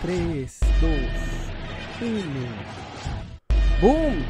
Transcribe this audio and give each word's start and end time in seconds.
3, 0.00 0.60
2, 0.80 0.90
1. 2.02 2.22
¡Boom! 3.82 4.24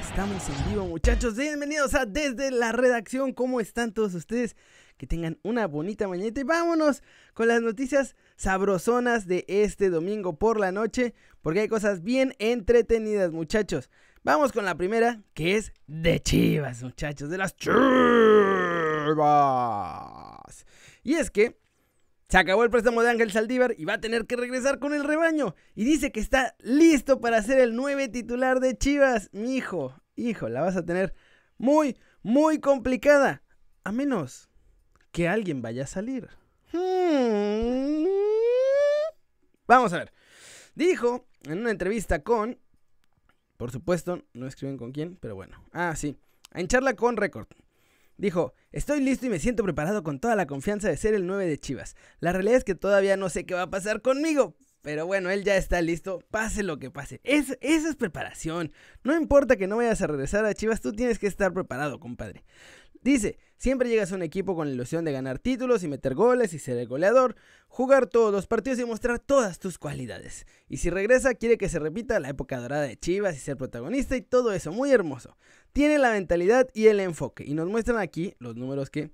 Estamos 0.00 0.48
en 0.48 0.70
vivo, 0.70 0.86
muchachos. 0.86 1.36
Bienvenidos 1.36 1.94
a 1.94 2.06
Desde 2.06 2.50
la 2.50 2.72
Redacción. 2.72 3.34
¿Cómo 3.34 3.60
están 3.60 3.92
todos 3.92 4.14
ustedes? 4.14 4.56
Que 4.96 5.06
tengan 5.06 5.38
una 5.42 5.66
bonita 5.66 6.08
mañana. 6.08 6.32
Y 6.34 6.42
vámonos 6.44 7.02
con 7.34 7.48
las 7.48 7.60
noticias 7.60 8.16
sabrosonas 8.36 9.26
de 9.26 9.44
este 9.48 9.90
domingo 9.90 10.38
por 10.38 10.58
la 10.58 10.72
noche. 10.72 11.12
Porque 11.42 11.60
hay 11.60 11.68
cosas 11.68 12.02
bien 12.02 12.34
entretenidas, 12.38 13.32
muchachos. 13.32 13.90
Vamos 14.22 14.52
con 14.52 14.64
la 14.64 14.76
primera, 14.76 15.20
que 15.34 15.56
es 15.56 15.74
de 15.86 16.20
Chivas, 16.20 16.82
muchachos. 16.82 17.28
De 17.28 17.36
las 17.36 17.54
Chivas. 17.54 17.74
Y 21.02 21.16
es 21.16 21.30
que 21.30 21.62
se 22.28 22.38
acabó 22.38 22.64
el 22.64 22.70
préstamo 22.70 23.02
de 23.02 23.10
Ángel 23.10 23.30
Saldívar 23.30 23.74
y 23.76 23.84
va 23.84 23.94
a 23.94 24.00
tener 24.00 24.26
que 24.26 24.36
regresar 24.36 24.78
con 24.78 24.94
el 24.94 25.04
rebaño. 25.04 25.54
Y 25.74 25.84
dice 25.84 26.10
que 26.10 26.20
está 26.20 26.56
listo 26.60 27.20
para 27.20 27.42
ser 27.42 27.60
el 27.60 27.76
nueve 27.76 28.08
titular 28.08 28.60
de 28.60 28.76
Chivas. 28.76 29.28
Mi 29.32 29.56
hijo, 29.56 29.94
hijo, 30.16 30.48
la 30.48 30.62
vas 30.62 30.76
a 30.76 30.84
tener 30.84 31.14
muy, 31.58 31.96
muy 32.22 32.60
complicada. 32.60 33.42
A 33.84 33.92
menos 33.92 34.48
que 35.12 35.28
alguien 35.28 35.62
vaya 35.62 35.84
a 35.84 35.86
salir. 35.86 36.28
Hmm. 36.72 38.06
Vamos 39.66 39.92
a 39.92 39.98
ver. 39.98 40.12
Dijo 40.74 41.26
en 41.44 41.60
una 41.60 41.70
entrevista 41.70 42.22
con... 42.22 42.58
Por 43.56 43.70
supuesto, 43.70 44.24
no 44.32 44.46
escriben 44.46 44.76
con 44.76 44.92
quién, 44.92 45.16
pero 45.16 45.36
bueno. 45.36 45.62
Ah, 45.72 45.94
sí. 45.94 46.16
En 46.52 46.66
charla 46.66 46.94
con 46.94 47.16
Record. 47.16 47.46
Dijo, 48.16 48.54
estoy 48.70 49.00
listo 49.00 49.26
y 49.26 49.28
me 49.28 49.38
siento 49.38 49.64
preparado 49.64 50.02
con 50.02 50.20
toda 50.20 50.36
la 50.36 50.46
confianza 50.46 50.88
de 50.88 50.96
ser 50.96 51.14
el 51.14 51.26
9 51.26 51.46
de 51.46 51.58
Chivas. 51.58 51.96
La 52.20 52.32
realidad 52.32 52.56
es 52.56 52.64
que 52.64 52.74
todavía 52.74 53.16
no 53.16 53.28
sé 53.28 53.44
qué 53.44 53.54
va 53.54 53.62
a 53.62 53.70
pasar 53.70 54.02
conmigo. 54.02 54.56
Pero 54.82 55.06
bueno, 55.06 55.30
él 55.30 55.44
ya 55.44 55.56
está 55.56 55.80
listo, 55.80 56.22
pase 56.30 56.62
lo 56.62 56.78
que 56.78 56.90
pase. 56.90 57.20
Es, 57.24 57.56
esa 57.62 57.88
es 57.88 57.96
preparación. 57.96 58.70
No 59.02 59.16
importa 59.16 59.56
que 59.56 59.66
no 59.66 59.78
vayas 59.78 60.02
a 60.02 60.06
regresar 60.06 60.44
a 60.44 60.52
Chivas, 60.52 60.82
tú 60.82 60.92
tienes 60.92 61.18
que 61.18 61.26
estar 61.26 61.54
preparado, 61.54 61.98
compadre. 61.98 62.44
Dice, 63.00 63.38
siempre 63.64 63.88
llegas 63.88 64.12
a 64.12 64.16
un 64.16 64.22
equipo 64.22 64.54
con 64.54 64.68
la 64.68 64.74
ilusión 64.74 65.06
de 65.06 65.12
ganar 65.12 65.38
títulos 65.38 65.82
y 65.82 65.88
meter 65.88 66.14
goles 66.14 66.52
y 66.52 66.58
ser 66.58 66.76
el 66.76 66.86
goleador, 66.86 67.34
jugar 67.66 68.06
todos 68.06 68.30
los 68.30 68.46
partidos 68.46 68.78
y 68.78 68.84
mostrar 68.84 69.20
todas 69.20 69.58
tus 69.58 69.78
cualidades. 69.78 70.44
Y 70.68 70.76
si 70.76 70.90
regresa, 70.90 71.32
quiere 71.32 71.56
que 71.56 71.70
se 71.70 71.78
repita 71.78 72.20
la 72.20 72.28
época 72.28 72.60
dorada 72.60 72.82
de 72.82 72.98
Chivas 72.98 73.34
y 73.34 73.40
ser 73.40 73.56
protagonista 73.56 74.18
y 74.18 74.20
todo 74.20 74.52
eso, 74.52 74.70
muy 74.70 74.90
hermoso. 74.90 75.38
Tiene 75.72 75.96
la 75.96 76.10
mentalidad 76.10 76.68
y 76.74 76.88
el 76.88 77.00
enfoque. 77.00 77.42
Y 77.46 77.54
nos 77.54 77.66
muestran 77.70 77.96
aquí 77.96 78.34
los 78.38 78.54
números 78.54 78.90
que 78.90 79.12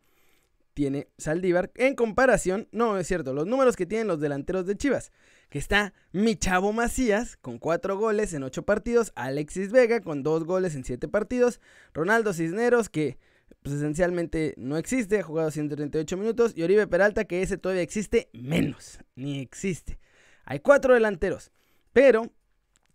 tiene 0.75 1.07
Saldívar 1.17 1.71
en 1.77 1.95
comparación, 1.95 2.67
no 2.73 2.99
es 2.99 3.07
cierto, 3.07 3.33
los 3.33 3.47
números 3.47 3.77
que 3.77 3.87
tienen 3.87 4.09
los 4.09 4.19
delanteros 4.19 4.67
de 4.67 4.77
Chivas. 4.77 5.13
Que 5.49 5.61
está 5.61 5.95
mi 6.11 6.35
chavo 6.35 6.73
Macías 6.73 7.37
con 7.37 7.61
4 7.61 7.97
goles 7.97 8.33
en 8.33 8.43
8 8.43 8.65
partidos, 8.65 9.13
Alexis 9.15 9.71
Vega 9.71 10.01
con 10.01 10.25
2 10.25 10.43
goles 10.43 10.75
en 10.75 10.83
7 10.83 11.07
partidos, 11.07 11.61
Ronaldo 11.95 12.33
Cisneros 12.33 12.89
que 12.89 13.17
pues 13.63 13.77
esencialmente 13.77 14.55
no 14.57 14.77
existe, 14.77 15.19
ha 15.19 15.23
jugado 15.23 15.51
138 15.51 16.17
minutos, 16.17 16.53
y 16.57 16.63
Oribe 16.63 16.87
Peralta, 16.87 17.25
que 17.25 17.43
ese 17.43 17.59
todavía 17.59 17.83
existe 17.83 18.29
menos, 18.33 19.01
ni 19.15 19.41
existe. 19.41 19.99
Hay 20.45 20.61
cuatro 20.61 20.95
delanteros, 20.95 21.53
pero 21.93 22.33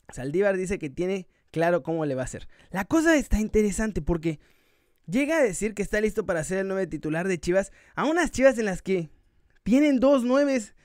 Saldívar 0.09 0.57
dice 0.57 0.79
que 0.79 0.89
tiene 0.89 1.27
claro 1.51 1.83
cómo 1.83 2.05
le 2.05 2.15
va 2.15 2.23
a 2.23 2.25
hacer. 2.25 2.47
La 2.71 2.85
cosa 2.85 3.15
está 3.15 3.39
interesante 3.39 4.01
porque 4.01 4.39
llega 5.07 5.37
a 5.37 5.43
decir 5.43 5.73
que 5.73 5.81
está 5.81 6.01
listo 6.01 6.25
para 6.25 6.43
ser 6.43 6.59
el 6.59 6.67
nueve 6.67 6.87
titular 6.87 7.27
de 7.27 7.39
Chivas, 7.39 7.71
a 7.95 8.05
unas 8.05 8.31
Chivas 8.31 8.57
en 8.57 8.65
las 8.65 8.81
que 8.81 9.09
tienen 9.63 9.99
dos 9.99 10.23
nueves 10.23 10.75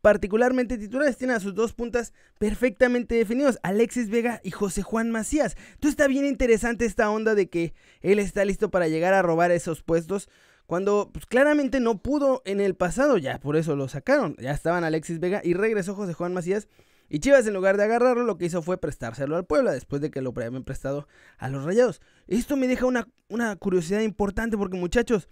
particularmente 0.00 0.78
titulares, 0.78 1.16
tiene 1.16 1.34
a 1.34 1.40
sus 1.40 1.54
dos 1.54 1.72
puntas 1.72 2.12
perfectamente 2.38 3.14
definidos, 3.14 3.58
Alexis 3.62 4.10
Vega 4.10 4.40
y 4.42 4.50
José 4.50 4.82
Juan 4.82 5.10
Macías. 5.10 5.56
Entonces 5.74 5.90
está 5.90 6.08
bien 6.08 6.26
interesante 6.26 6.84
esta 6.84 7.10
onda 7.10 7.34
de 7.34 7.48
que 7.48 7.74
él 8.00 8.18
está 8.18 8.44
listo 8.44 8.70
para 8.70 8.88
llegar 8.88 9.14
a 9.14 9.22
robar 9.22 9.50
esos 9.50 9.82
puestos. 9.82 10.28
Cuando 10.66 11.10
pues, 11.12 11.26
claramente 11.26 11.78
no 11.78 11.98
pudo 11.98 12.42
en 12.44 12.60
el 12.60 12.74
pasado, 12.74 13.18
ya 13.18 13.38
por 13.38 13.56
eso 13.56 13.76
lo 13.76 13.88
sacaron. 13.88 14.36
Ya 14.38 14.50
estaban 14.50 14.84
Alexis 14.84 15.20
Vega 15.20 15.40
y 15.44 15.54
regresó 15.54 15.94
José 15.94 16.12
Juan 16.12 16.34
Macías. 16.34 16.68
Y 17.08 17.20
Chivas, 17.20 17.46
en 17.46 17.54
lugar 17.54 17.76
de 17.76 17.84
agarrarlo, 17.84 18.24
lo 18.24 18.36
que 18.36 18.46
hizo 18.46 18.62
fue 18.62 18.78
prestárselo 18.78 19.36
al 19.36 19.46
Puebla 19.46 19.72
después 19.72 20.02
de 20.02 20.10
que 20.10 20.20
lo 20.22 20.34
habían 20.34 20.64
prestado 20.64 21.06
a 21.38 21.48
los 21.48 21.64
Rayados. 21.64 22.00
Esto 22.26 22.56
me 22.56 22.66
deja 22.66 22.84
una, 22.84 23.08
una 23.28 23.54
curiosidad 23.54 24.00
importante 24.00 24.58
porque, 24.58 24.76
muchachos, 24.76 25.28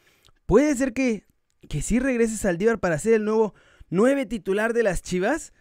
puede 0.47 0.73
ser 0.77 0.93
que, 0.93 1.27
que 1.69 1.83
sí 1.83 1.99
regrese 1.99 2.37
Saldívar 2.37 2.79
para 2.79 2.99
ser 2.99 3.15
el 3.15 3.25
nuevo 3.25 3.55
nueve 3.95 4.27
titular 4.27 4.73
de 4.75 4.83
las 4.83 5.03
Chivas, 5.03 5.53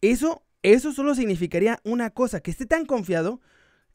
eso, 0.00 0.44
eso 0.62 0.92
solo 0.92 1.14
significaría 1.14 1.80
una 1.84 2.10
cosa, 2.10 2.40
que 2.40 2.50
esté 2.50 2.66
tan 2.66 2.86
confiado 2.86 3.40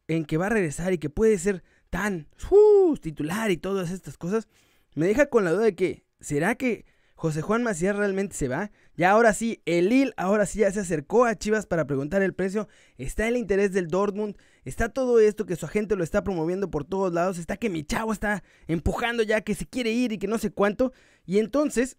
en 0.08 0.26
que 0.26 0.38
va 0.38 0.48
a 0.48 0.50
regresar 0.50 0.92
y 0.94 0.98
que 0.98 1.10
puede 1.10 1.38
ser 1.38 1.64
tan 1.90 2.28
uh, 2.52 2.98
titular 2.98 3.52
y 3.52 3.58
todas 3.58 3.92
estas 3.92 4.18
cosas, 4.18 4.48
me 4.96 5.08
deja 5.08 5.28
con 5.28 5.46
la 5.46 5.52
duda 5.52 5.64
de 5.64 5.76
que, 5.76 6.04
¿será 6.20 6.56
que 6.56 6.86
José 7.16 7.42
Juan 7.42 7.64
Macías 7.64 7.96
realmente 7.96 8.36
se 8.36 8.50
va? 8.50 8.70
Ya 8.98 9.12
ahora 9.12 9.34
sí, 9.34 9.62
el 9.66 9.88
Lille 9.88 10.14
ahora 10.18 10.46
sí 10.46 10.60
ya 10.60 10.72
se 10.72 10.82
acercó 10.82 11.24
a 11.24 11.36
Chivas 11.36 11.66
para 11.66 11.88
preguntar 11.88 12.22
el 12.22 12.34
precio, 12.34 12.68
está 12.98 13.28
el 13.28 13.38
interés 13.38 13.72
del 13.72 13.88
Dortmund, 13.88 14.36
está 14.66 14.90
todo 14.90 15.20
esto 15.20 15.46
que 15.46 15.56
su 15.56 15.66
agente 15.66 15.96
lo 15.96 16.04
está 16.04 16.24
promoviendo 16.24 16.70
por 16.70 16.84
todos 16.84 17.14
lados, 17.14 17.38
está 17.38 17.56
que 17.56 17.70
mi 17.70 17.84
chavo 17.84 18.12
está 18.12 18.44
empujando 18.68 19.24
ya 19.24 19.40
que 19.40 19.56
se 19.56 19.66
quiere 19.66 19.92
ir 19.92 20.12
y 20.12 20.18
que 20.18 20.28
no 20.28 20.38
sé 20.38 20.52
cuánto, 20.52 20.92
y 21.26 21.40
entonces 21.40 21.98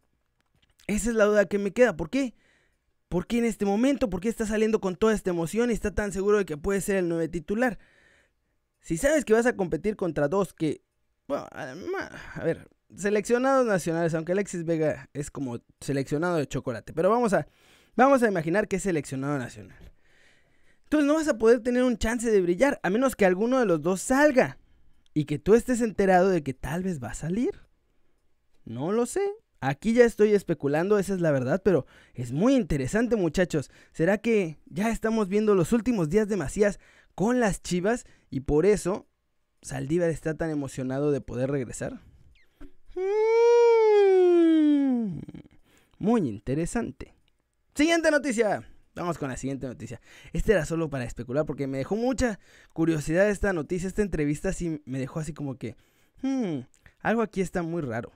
esa 0.87 1.11
es 1.11 1.17
la 1.17 1.25
duda 1.25 1.47
que 1.47 1.59
me 1.59 1.73
queda. 1.73 1.97
¿Por 1.97 2.11
qué? 2.11 2.35
¿Por 3.09 3.27
qué 3.27 3.39
en 3.39 3.45
este 3.45 3.65
momento? 3.65 4.11
¿Por 4.11 4.21
qué 4.21 4.29
está 4.29 4.47
saliendo 4.47 4.81
con 4.81 4.97
toda 4.97 5.15
esta 5.15 5.31
emoción 5.31 5.71
y 5.71 5.75
está 5.75 5.95
tan 5.95 6.13
seguro 6.13 6.39
de 6.39 6.45
que 6.45 6.57
puede 6.57 6.81
ser 6.81 6.97
el 6.97 7.09
nueve 7.09 7.29
titular? 7.29 7.79
Si 8.81 8.97
sabes 8.97 9.25
que 9.25 9.33
vas 9.33 9.47
a 9.47 9.57
competir 9.57 9.97
contra 9.97 10.29
dos 10.29 10.53
que... 10.53 10.83
Bueno, 11.27 11.47
a 11.51 12.45
ver, 12.45 12.69
seleccionados 12.97 13.67
nacionales, 13.67 14.15
aunque 14.15 14.33
Alexis 14.33 14.65
Vega 14.65 15.09
es 15.15 15.31
como 15.31 15.61
seleccionado 15.81 16.37
de 16.37 16.47
chocolate. 16.47 16.93
Pero 16.93 17.09
vamos 17.09 17.33
a, 17.33 17.47
vamos 17.97 18.23
a 18.23 18.29
imaginar 18.29 18.69
que 18.69 18.77
es 18.77 18.83
seleccionado 18.83 19.39
nacional. 19.39 19.93
Entonces 20.85 21.07
no 21.07 21.15
vas 21.15 21.29
a 21.29 21.39
poder 21.39 21.61
tener 21.61 21.83
un 21.83 21.97
chance 21.97 22.31
de 22.31 22.41
brillar, 22.41 22.79
a 22.83 22.91
menos 22.91 23.17
que 23.17 23.25
alguno 23.25 23.59
de 23.59 23.67
los 23.67 23.81
dos 23.81 24.01
salga. 24.01 24.59
Y 25.15 25.27
que 25.27 25.39
tú 25.39 25.55
estés 25.55 25.81
enterado 25.81 26.29
de 26.29 26.43
que 26.43 26.55
tal 26.55 26.83
vez 26.83 27.03
va 27.03 27.11
a 27.11 27.15
salir. 27.15 27.63
No 28.65 28.91
lo 28.91 29.07
sé. 29.07 29.23
Aquí 29.67 29.95
ya 29.95 30.05
estoy 30.05 30.35
especulando, 30.35 30.99
esa 30.99 31.15
es 31.15 31.23
la 31.23 31.31
verdad, 31.31 31.63
pero 31.65 31.87
es 32.13 32.33
muy 32.33 32.55
interesante 32.55 33.17
muchachos. 33.17 33.71
¿Será 33.93 34.19
que 34.19 34.59
ya 34.67 34.91
estamos 34.91 35.31
viendo 35.31 35.55
los 35.55 35.73
últimos 35.73 36.11
días 36.11 36.29
de 36.29 36.37
Macías 36.37 36.79
con 37.15 37.41
las 37.41 37.63
Chivas 37.63 38.05
y 38.29 38.41
por 38.41 38.67
eso 38.67 39.07
Saldívar 39.63 40.11
está 40.11 40.35
tan 40.35 40.51
emocionado 40.51 41.13
de 41.13 41.23
poder 41.23 41.51
regresar? 41.51 42.03
Mm, 42.95 43.21
muy 45.97 46.29
interesante. 46.29 47.15
Siguiente 47.75 48.11
noticia. 48.11 48.69
Vamos 48.95 49.17
con 49.17 49.31
la 49.31 49.39
siguiente 49.39 49.67
noticia. 49.67 49.99
Este 50.35 50.53
era 50.53 50.67
solo 50.67 50.91
para 50.91 51.05
especular 51.05 51.47
porque 51.47 51.67
me 51.67 51.79
dejó 51.79 51.97
mucha 51.97 52.39
curiosidad 52.75 53.31
esta 53.31 53.55
noticia, 53.55 53.89
esta 53.89 54.03
entrevista 54.03 54.51
así 54.51 54.83
me 54.85 54.99
dejó 54.99 55.21
así 55.21 55.33
como 55.33 55.57
que, 55.57 55.75
hmm, 56.21 56.59
algo 57.01 57.23
aquí 57.23 57.41
está 57.41 57.63
muy 57.63 57.81
raro. 57.81 58.13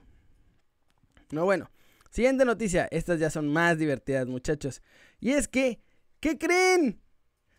No, 1.31 1.45
bueno. 1.45 1.69
Siguiente 2.09 2.45
noticia. 2.45 2.87
Estas 2.91 3.19
ya 3.19 3.29
son 3.29 3.47
más 3.47 3.77
divertidas, 3.77 4.27
muchachos. 4.27 4.81
Y 5.19 5.31
es 5.31 5.47
que, 5.47 5.79
¿qué 6.19 6.37
creen? 6.37 7.01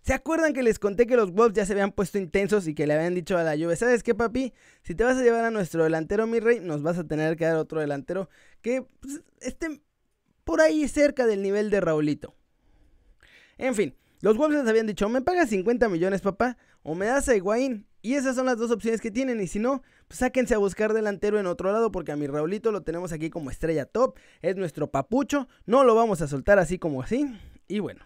¿Se 0.02 0.14
acuerdan 0.14 0.54
que 0.54 0.62
les 0.62 0.78
conté 0.78 1.06
que 1.06 1.16
los 1.16 1.32
Wolves 1.32 1.54
ya 1.54 1.66
se 1.66 1.72
habían 1.72 1.92
puesto 1.92 2.18
intensos 2.18 2.66
y 2.66 2.74
que 2.74 2.86
le 2.86 2.94
habían 2.94 3.14
dicho 3.14 3.36
a 3.36 3.44
la 3.44 3.56
Juve, 3.56 3.76
¿sabes 3.76 4.02
qué, 4.02 4.14
papi? 4.14 4.54
Si 4.82 4.94
te 4.94 5.04
vas 5.04 5.18
a 5.18 5.22
llevar 5.22 5.44
a 5.44 5.50
nuestro 5.50 5.84
delantero, 5.84 6.26
mi 6.26 6.40
rey, 6.40 6.58
nos 6.60 6.82
vas 6.82 6.98
a 6.98 7.06
tener 7.06 7.36
que 7.36 7.44
dar 7.44 7.56
otro 7.56 7.80
delantero 7.80 8.30
que 8.62 8.82
pues, 9.00 9.22
esté 9.40 9.82
por 10.44 10.62
ahí 10.62 10.88
cerca 10.88 11.26
del 11.26 11.42
nivel 11.42 11.68
de 11.70 11.80
Raulito. 11.82 12.34
En 13.58 13.74
fin, 13.74 13.94
los 14.22 14.38
Wolves 14.38 14.60
les 14.60 14.68
habían 14.68 14.86
dicho, 14.86 15.08
me 15.10 15.20
pagas 15.20 15.50
50 15.50 15.88
millones, 15.90 16.22
papá, 16.22 16.56
o 16.82 16.94
me 16.94 17.06
das 17.06 17.28
a 17.28 17.36
Higuaín. 17.36 17.86
Y 18.02 18.14
esas 18.14 18.36
son 18.36 18.46
las 18.46 18.56
dos 18.56 18.70
opciones 18.70 19.00
que 19.00 19.10
tienen. 19.10 19.40
Y 19.40 19.46
si 19.46 19.58
no, 19.58 19.82
pues 20.08 20.18
sáquense 20.20 20.54
a 20.54 20.58
buscar 20.58 20.92
delantero 20.92 21.38
en 21.38 21.46
otro 21.46 21.72
lado. 21.72 21.90
Porque 21.92 22.12
a 22.12 22.16
mi 22.16 22.26
Raulito 22.26 22.72
lo 22.72 22.82
tenemos 22.82 23.12
aquí 23.12 23.30
como 23.30 23.50
estrella 23.50 23.84
top. 23.84 24.16
Es 24.40 24.56
nuestro 24.56 24.90
papucho. 24.90 25.48
No 25.66 25.84
lo 25.84 25.94
vamos 25.94 26.22
a 26.22 26.28
soltar 26.28 26.58
así 26.58 26.78
como 26.78 27.02
así. 27.02 27.26
Y 27.68 27.80
bueno. 27.80 28.04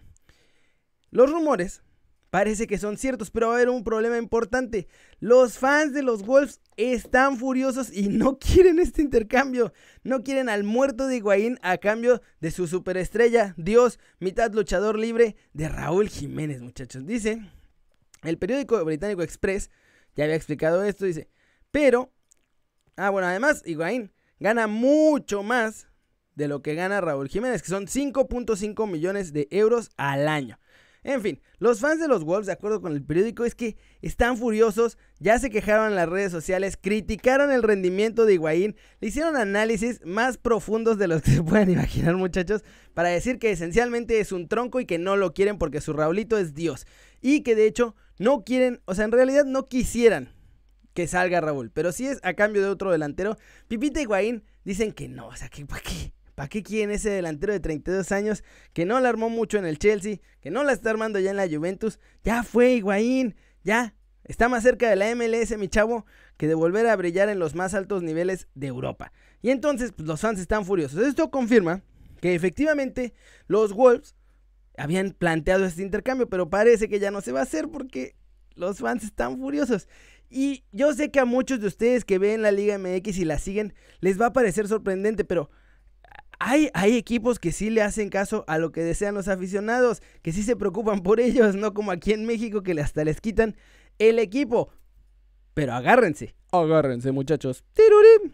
Los 1.11 1.31
rumores 1.31 1.81
parece 2.29 2.67
que 2.67 2.77
son 2.77 2.97
ciertos. 2.97 3.31
Pero 3.31 3.47
va 3.47 3.53
a 3.53 3.55
haber 3.55 3.69
un 3.69 3.85
problema 3.85 4.17
importante. 4.17 4.87
Los 5.19 5.57
fans 5.57 5.93
de 5.93 6.03
los 6.03 6.25
Wolves 6.25 6.59
están 6.75 7.37
furiosos 7.37 7.89
y 7.93 8.09
no 8.09 8.37
quieren 8.39 8.79
este 8.79 9.01
intercambio. 9.01 9.71
No 10.03 10.23
quieren 10.23 10.49
al 10.49 10.65
muerto 10.65 11.07
de 11.07 11.15
Higuaín 11.15 11.57
a 11.61 11.77
cambio 11.77 12.21
de 12.41 12.51
su 12.51 12.67
superestrella. 12.67 13.53
Dios, 13.55 13.97
mitad 14.19 14.51
luchador 14.51 14.99
libre 14.99 15.37
de 15.53 15.69
Raúl 15.69 16.09
Jiménez, 16.09 16.61
muchachos. 16.61 17.05
Dice 17.05 17.39
el 18.23 18.37
periódico 18.37 18.83
británico 18.83 19.21
Express 19.21 19.69
ya 20.15 20.23
había 20.23 20.35
explicado 20.35 20.83
esto, 20.83 21.05
dice, 21.05 21.29
pero, 21.71 22.11
ah, 22.95 23.09
bueno, 23.09 23.27
además, 23.27 23.61
Higuaín 23.65 24.11
gana 24.39 24.67
mucho 24.67 25.43
más 25.43 25.87
de 26.35 26.47
lo 26.47 26.61
que 26.61 26.75
gana 26.75 27.01
Raúl 27.01 27.29
Jiménez, 27.29 27.61
que 27.61 27.69
son 27.69 27.87
5.5 27.87 28.89
millones 28.89 29.33
de 29.33 29.47
euros 29.51 29.89
al 29.97 30.27
año. 30.27 30.59
En 31.05 31.21
fin, 31.21 31.39
los 31.59 31.81
fans 31.81 31.99
de 32.01 32.07
los 32.07 32.23
Wolves, 32.23 32.47
de 32.47 32.53
acuerdo 32.53 32.81
con 32.81 32.91
el 32.91 33.03
periódico, 33.03 33.45
es 33.45 33.53
que 33.53 33.77
están 34.01 34.37
furiosos, 34.37 34.97
ya 35.19 35.37
se 35.37 35.51
quejaron 35.51 35.89
en 35.89 35.95
las 35.95 36.09
redes 36.09 36.31
sociales, 36.31 36.79
criticaron 36.81 37.51
el 37.51 37.61
rendimiento 37.61 38.25
de 38.25 38.33
Higuaín, 38.33 38.75
le 39.01 39.09
hicieron 39.09 39.35
análisis 39.35 40.03
más 40.03 40.39
profundos 40.39 40.97
de 40.97 41.07
los 41.07 41.21
que 41.21 41.31
se 41.35 41.43
pueden 41.43 41.69
imaginar, 41.69 42.15
muchachos, 42.15 42.63
para 42.95 43.09
decir 43.09 43.37
que 43.37 43.51
esencialmente 43.51 44.19
es 44.19 44.31
un 44.31 44.47
tronco 44.47 44.79
y 44.79 44.85
que 44.85 44.97
no 44.97 45.15
lo 45.15 45.35
quieren 45.35 45.59
porque 45.59 45.79
su 45.79 45.93
Raulito 45.93 46.39
es 46.39 46.55
Dios. 46.55 46.87
Y 47.21 47.41
que 47.41 47.53
de 47.53 47.67
hecho 47.67 47.95
no 48.17 48.43
quieren, 48.43 48.81
o 48.85 48.95
sea, 48.95 49.05
en 49.05 49.11
realidad 49.11 49.45
no 49.45 49.67
quisieran 49.67 50.29
que 50.93 51.07
salga 51.07 51.41
Raúl, 51.41 51.71
pero 51.71 51.91
si 51.91 52.07
es 52.07 52.19
a 52.23 52.33
cambio 52.33 52.63
de 52.63 52.69
otro 52.69 52.91
delantero. 52.91 53.37
Pipita 53.67 53.99
y 53.99 54.03
Higuaín 54.03 54.43
dicen 54.63 54.93
que 54.93 55.09
no, 55.09 55.27
o 55.27 55.35
sea, 55.35 55.49
que 55.49 55.65
¿para 55.65 55.81
qué? 55.81 56.13
¿Para 56.35 56.49
qué 56.49 56.63
quieren 56.63 56.91
ese 56.91 57.09
delantero 57.09 57.53
de 57.53 57.59
32 57.59 58.11
años 58.11 58.43
que 58.73 58.85
no 58.85 58.99
la 58.99 59.09
armó 59.09 59.29
mucho 59.29 59.57
en 59.57 59.65
el 59.65 59.77
Chelsea, 59.77 60.19
que 60.41 60.51
no 60.51 60.63
la 60.63 60.73
está 60.73 60.89
armando 60.89 61.19
ya 61.19 61.31
en 61.31 61.37
la 61.37 61.47
Juventus? 61.47 61.99
Ya 62.23 62.43
fue 62.43 62.73
Higuaín, 62.73 63.35
ya. 63.63 63.95
Está 64.23 64.49
más 64.49 64.63
cerca 64.63 64.89
de 64.89 64.95
la 64.95 65.13
MLS, 65.15 65.57
mi 65.57 65.67
chavo, 65.67 66.05
que 66.37 66.47
de 66.47 66.55
volver 66.55 66.87
a 66.87 66.95
brillar 66.95 67.29
en 67.29 67.39
los 67.39 67.55
más 67.55 67.73
altos 67.73 68.01
niveles 68.01 68.47
de 68.55 68.67
Europa. 68.67 69.13
Y 69.41 69.51
entonces, 69.51 69.91
pues, 69.95 70.07
los 70.07 70.19
fans 70.19 70.39
están 70.39 70.65
furiosos. 70.65 70.99
Esto 70.99 71.29
confirma 71.29 71.83
que 72.21 72.35
efectivamente 72.35 73.13
los 73.47 73.73
Wolves 73.73 74.15
habían 74.77 75.11
planteado 75.11 75.65
este 75.65 75.81
intercambio, 75.81 76.29
pero 76.29 76.49
parece 76.49 76.87
que 76.87 76.99
ya 76.99 77.11
no 77.11 77.21
se 77.21 77.31
va 77.31 77.41
a 77.41 77.43
hacer 77.43 77.69
porque 77.69 78.15
los 78.55 78.79
fans 78.79 79.03
están 79.03 79.37
furiosos. 79.37 79.87
Y 80.29 80.63
yo 80.71 80.93
sé 80.93 81.11
que 81.11 81.19
a 81.19 81.25
muchos 81.25 81.59
de 81.59 81.67
ustedes 81.67 82.03
que 82.03 82.17
ven 82.17 82.41
la 82.41 82.51
Liga 82.51 82.77
MX 82.77 83.17
y 83.17 83.25
la 83.25 83.37
siguen, 83.37 83.73
les 84.01 84.19
va 84.19 84.27
a 84.27 84.33
parecer 84.33 84.67
sorprendente, 84.67 85.23
pero 85.23 85.49
hay, 86.39 86.69
hay, 86.73 86.97
equipos 86.97 87.39
que 87.39 87.51
sí 87.51 87.69
le 87.69 87.81
hacen 87.81 88.09
caso 88.09 88.43
a 88.47 88.57
lo 88.57 88.71
que 88.71 88.81
desean 88.83 89.15
los 89.15 89.27
aficionados, 89.27 90.01
que 90.21 90.33
sí 90.33 90.43
se 90.43 90.55
preocupan 90.55 91.01
por 91.01 91.19
ellos, 91.19 91.55
no 91.55 91.73
como 91.73 91.91
aquí 91.91 92.11
en 92.11 92.25
México 92.25 92.63
que 92.63 92.79
hasta 92.79 93.03
les 93.03 93.21
quitan 93.21 93.55
el 93.99 94.19
equipo. 94.19 94.69
Pero 95.53 95.73
agárrense, 95.73 96.35
agárrense 96.51 97.11
muchachos. 97.11 97.63
Tirurí. 97.73 98.33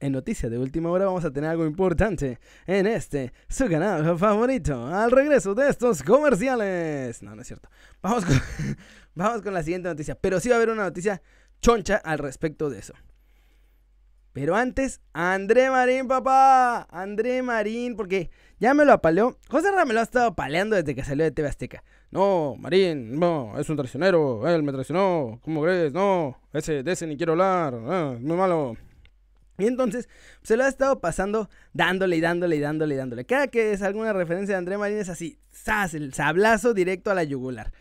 En 0.00 0.12
noticias 0.12 0.50
de 0.50 0.58
última 0.58 0.90
hora 0.90 1.04
vamos 1.04 1.24
a 1.26 1.30
tener 1.30 1.50
algo 1.50 1.66
importante 1.66 2.38
en 2.66 2.86
este, 2.86 3.34
su 3.48 3.68
canal 3.68 4.18
favorito, 4.18 4.86
al 4.86 5.10
regreso 5.10 5.54
de 5.54 5.68
estos 5.68 6.02
comerciales. 6.02 7.22
No, 7.22 7.36
no 7.36 7.42
es 7.42 7.46
cierto. 7.46 7.68
Vamos 8.00 8.24
con, 8.24 8.36
vamos 9.14 9.42
con 9.42 9.52
la 9.52 9.62
siguiente 9.62 9.90
noticia, 9.90 10.14
pero 10.14 10.40
sí 10.40 10.48
va 10.48 10.54
a 10.54 10.56
haber 10.56 10.70
una 10.70 10.84
noticia 10.84 11.20
choncha 11.60 11.96
al 11.96 12.18
respecto 12.18 12.70
de 12.70 12.78
eso. 12.78 12.94
Pero 14.32 14.56
antes, 14.56 15.02
André 15.12 15.70
Marín, 15.70 16.08
papá. 16.08 16.86
André 16.90 17.42
Marín, 17.42 17.94
porque 17.94 18.30
ya 18.58 18.72
me 18.72 18.86
lo 18.86 18.94
apaleó. 18.94 19.36
José 19.48 19.70
Ramos 19.70 19.88
me 19.88 19.94
lo 19.94 20.00
ha 20.00 20.04
estado 20.04 20.28
apaleando 20.28 20.76
desde 20.76 20.94
que 20.94 21.04
salió 21.04 21.24
de 21.24 21.30
TV 21.30 21.48
Azteca. 21.48 21.84
No, 22.10 22.56
Marín, 22.58 23.18
no, 23.18 23.58
es 23.58 23.68
un 23.68 23.76
traicionero. 23.76 24.48
Él 24.48 24.62
me 24.62 24.72
traicionó. 24.72 25.40
¿Cómo 25.44 25.62
crees? 25.62 25.92
No, 25.92 26.38
ese, 26.52 26.82
de 26.82 26.92
ese 26.92 27.06
ni 27.06 27.16
quiero 27.16 27.32
hablar. 27.32 27.74
Ah, 27.86 28.16
muy 28.18 28.36
malo. 28.36 28.76
Y 29.60 29.66
entonces 29.66 30.08
se 30.42 30.56
lo 30.56 30.64
ha 30.64 30.68
estado 30.68 31.00
pasando 31.00 31.48
dándole 31.72 32.16
y 32.16 32.20
dándole 32.20 32.56
y 32.56 32.60
dándole 32.60 32.94
y 32.94 32.98
dándole. 32.98 33.26
Cada 33.26 33.48
que 33.48 33.72
es 33.72 33.82
alguna 33.82 34.12
referencia 34.12 34.54
de 34.54 34.58
André 34.58 34.78
Marín 34.78 34.98
es 34.98 35.08
así, 35.08 35.38
¡zas! 35.52 35.94
El 35.94 36.14
sablazo 36.14 36.74
directo 36.74 37.10
a 37.10 37.14
la 37.14 37.24
yugular. 37.24 37.72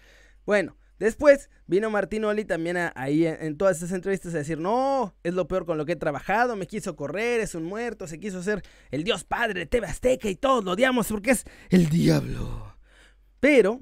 Bueno, 0.45 0.75
Después 0.99 1.49
vino 1.65 1.89
Martín 1.89 2.25
Oli 2.25 2.43
también 2.43 2.77
ahí 2.93 3.25
en, 3.25 3.57
todas 3.57 3.77
esas 3.77 3.93
entrevistas 3.93 4.35
a 4.35 4.39
decir, 4.39 4.59
no, 4.59 5.15
es 5.23 5.33
lo 5.33 5.47
peor 5.47 5.65
con 5.65 5.77
lo 5.77 5.85
que 5.85 5.93
he 5.93 5.95
trabajado, 5.95 6.57
me 6.57 6.67
quiso 6.67 6.97
correr, 6.97 7.39
es 7.39 7.55
un 7.55 7.63
muerto, 7.63 8.05
se 8.05 8.19
quiso 8.19 8.43
ser 8.43 8.63
el 8.91 9.05
Dios 9.05 9.23
Padre 9.23 9.61
de 9.61 9.65
TV 9.65 9.87
Azteca 9.87 10.29
y 10.29 10.35
todos 10.35 10.65
lo 10.65 10.71
odiamos 10.71 11.07
porque 11.07 11.31
es 11.31 11.45
el 11.69 11.87
diablo. 11.87 12.75
Pero 13.39 13.81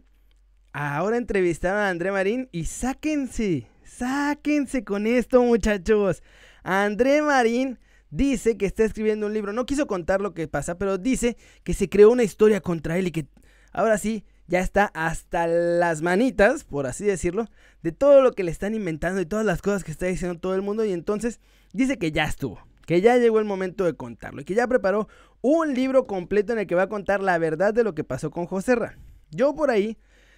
ahora 0.74 1.18
entrevistaron 1.18 1.80
a 1.80 1.90
André 1.90 2.12
Marín 2.12 2.50
y 2.52 2.66
sáquense, 2.66 3.68
sáquense 3.84 4.84
con 4.84 5.08
esto 5.08 5.42
muchachos. 5.42 6.22
André 6.62 7.24
Marín 7.24 7.80
dice 8.10 8.58
que 8.58 8.66
está 8.66 8.84
escribiendo 8.84 9.28
un 9.28 9.34
libro, 9.34 9.54
no 9.54 9.66
quiso 9.66 9.88
contar 9.88 10.22
lo 10.22 10.34
que 10.34 10.48
pasa, 10.48 10.78
pero 10.78 10.98
dice 10.98 11.38
que 11.64 11.74
se 11.74 11.90
creó 11.90 12.12
una 12.12 12.24
historia 12.24 12.62
contra 12.62 12.98
él 12.98 13.08
y 13.08 13.12
que 13.12 13.28
ahora 13.72 13.98
sí 13.98 14.26
ya 14.48 14.60
está 14.60 14.86
hasta 14.94 15.46
las 15.48 16.02
manitas, 16.02 16.64
por 16.64 16.88
así 16.88 17.06
decirlo, 17.06 17.48
de 17.84 17.92
todo 17.92 18.22
lo 18.22 18.32
que 18.32 18.44
le 18.44 18.52
están 18.52 18.74
inventando 18.76 19.20
y 19.20 19.26
todas 19.26 19.46
las 19.46 19.62
cosas 19.62 19.84
que 19.84 19.92
está 19.92 20.06
diciendo 20.06 20.40
todo 20.40 20.56
el 20.56 20.62
mundo. 20.62 20.86
Y 20.86 20.94
entonces 20.94 21.40
dice 21.74 21.98
que 21.98 22.12
ya 22.12 22.24
estuvo, 22.24 22.60
que 22.86 23.02
ya 23.02 23.18
llegó 23.18 23.40
el 23.40 23.46
momento 23.46 23.84
de 23.84 23.94
contarlo 23.94 24.42
y 24.42 24.46
que 24.46 24.56
ya 24.56 24.68
preparó 24.68 25.10
un 25.42 25.74
libro 25.74 26.08
completo 26.08 26.54
en 26.54 26.60
el 26.60 26.68
que 26.68 26.76
va 26.76 26.84
a 26.84 26.90
contar 26.90 27.22
la 27.22 27.38
verdad 27.38 27.74
de 27.74 27.84
lo 27.84 27.94
que 27.94 28.04
pasó 28.04 28.32
con 28.32 28.46
Joserra. 28.46 28.98
Yo 29.32 29.54
por 29.54 29.70
ahí 29.70 29.98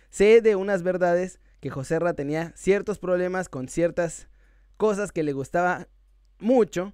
sé 0.09 0.41
de 0.41 0.55
unas 0.55 0.81
verdades 0.81 1.39
que 1.59 1.69
Joserra 1.69 2.13
tenía 2.13 2.51
ciertos 2.55 2.99
problemas 2.99 3.49
con 3.49 3.67
ciertas 3.67 4.27
cosas 4.77 5.11
que 5.11 5.23
le 5.23 5.33
gustaba 5.33 5.87
mucho. 6.39 6.93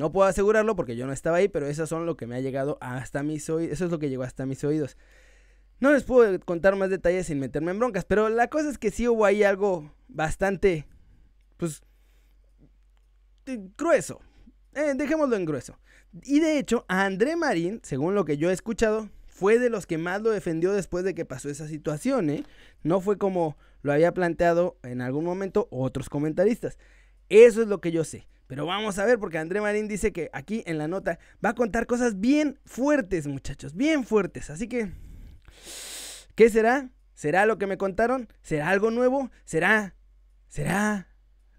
No 0.00 0.10
puedo 0.10 0.26
asegurarlo 0.26 0.76
porque 0.76 0.96
yo 0.96 1.06
no 1.06 1.12
estaba 1.12 1.36
ahí, 1.36 1.48
pero 1.48 1.66
eso 1.66 1.86
son 1.86 2.06
lo 2.06 2.16
que 2.16 2.26
me 2.26 2.34
ha 2.34 2.40
llegado 2.40 2.78
hasta 2.80 3.22
mis 3.22 3.50
oídos. 3.50 3.74
Eso 3.74 3.84
es 3.84 3.90
lo 3.90 3.98
que 3.98 4.08
llegó 4.08 4.22
hasta 4.22 4.46
mis 4.46 4.64
oídos. 4.64 4.96
No 5.78 5.92
les 5.92 6.04
puedo 6.04 6.40
contar 6.40 6.74
más 6.74 6.88
detalles 6.88 7.26
sin 7.26 7.38
meterme 7.38 7.72
en 7.72 7.78
broncas, 7.80 8.06
pero 8.06 8.30
la 8.30 8.48
cosa 8.48 8.70
es 8.70 8.78
que 8.78 8.90
sí 8.90 9.06
hubo 9.06 9.26
ahí 9.26 9.42
algo 9.42 9.94
bastante, 10.08 10.86
pues, 11.58 11.82
grueso. 13.76 14.22
Eh, 14.72 14.94
dejémoslo 14.96 15.36
en 15.36 15.44
grueso. 15.44 15.78
Y 16.22 16.40
de 16.40 16.58
hecho, 16.58 16.86
André 16.88 17.36
Marín, 17.36 17.80
según 17.82 18.14
lo 18.14 18.24
que 18.24 18.38
yo 18.38 18.48
he 18.48 18.54
escuchado, 18.54 19.10
fue 19.26 19.58
de 19.58 19.68
los 19.68 19.86
que 19.86 19.98
más 19.98 20.22
lo 20.22 20.30
defendió 20.30 20.72
después 20.72 21.04
de 21.04 21.14
que 21.14 21.26
pasó 21.26 21.50
esa 21.50 21.68
situación, 21.68 22.30
¿eh? 22.30 22.44
No 22.82 23.02
fue 23.02 23.18
como 23.18 23.58
lo 23.82 23.92
había 23.92 24.14
planteado 24.14 24.78
en 24.82 25.02
algún 25.02 25.26
momento 25.26 25.68
otros 25.70 26.08
comentaristas. 26.08 26.78
Eso 27.28 27.60
es 27.60 27.68
lo 27.68 27.82
que 27.82 27.92
yo 27.92 28.02
sé. 28.04 28.26
Pero 28.50 28.66
vamos 28.66 28.98
a 28.98 29.06
ver, 29.06 29.18
porque 29.18 29.38
André 29.38 29.60
Marín 29.60 29.86
dice 29.86 30.12
que 30.12 30.28
aquí 30.32 30.64
en 30.66 30.76
la 30.76 30.88
nota 30.88 31.18
va 31.42 31.50
a 31.50 31.54
contar 31.54 31.86
cosas 31.86 32.20
bien 32.20 32.58
fuertes, 32.66 33.26
muchachos, 33.28 33.74
bien 33.76 34.04
fuertes. 34.04 34.50
Así 34.50 34.66
que 34.66 34.90
¿Qué 36.34 36.48
será? 36.48 36.90
¿Será 37.14 37.46
lo 37.46 37.58
que 37.58 37.66
me 37.66 37.76
contaron? 37.76 38.26
¿Será 38.42 38.70
algo 38.70 38.90
nuevo? 38.90 39.30
¿Será? 39.44 39.94
¿Será 40.48 41.06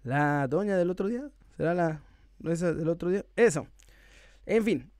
la 0.02 0.48
doña 0.48 0.76
del 0.76 0.90
otro 0.90 1.08
día? 1.08 1.30
¿Será 1.56 1.72
la 1.72 2.02
esa 2.44 2.74
del 2.74 2.88
otro 2.88 3.08
día? 3.08 3.24
Eso. 3.36 3.68
En 4.44 4.64
fin, 4.64 4.90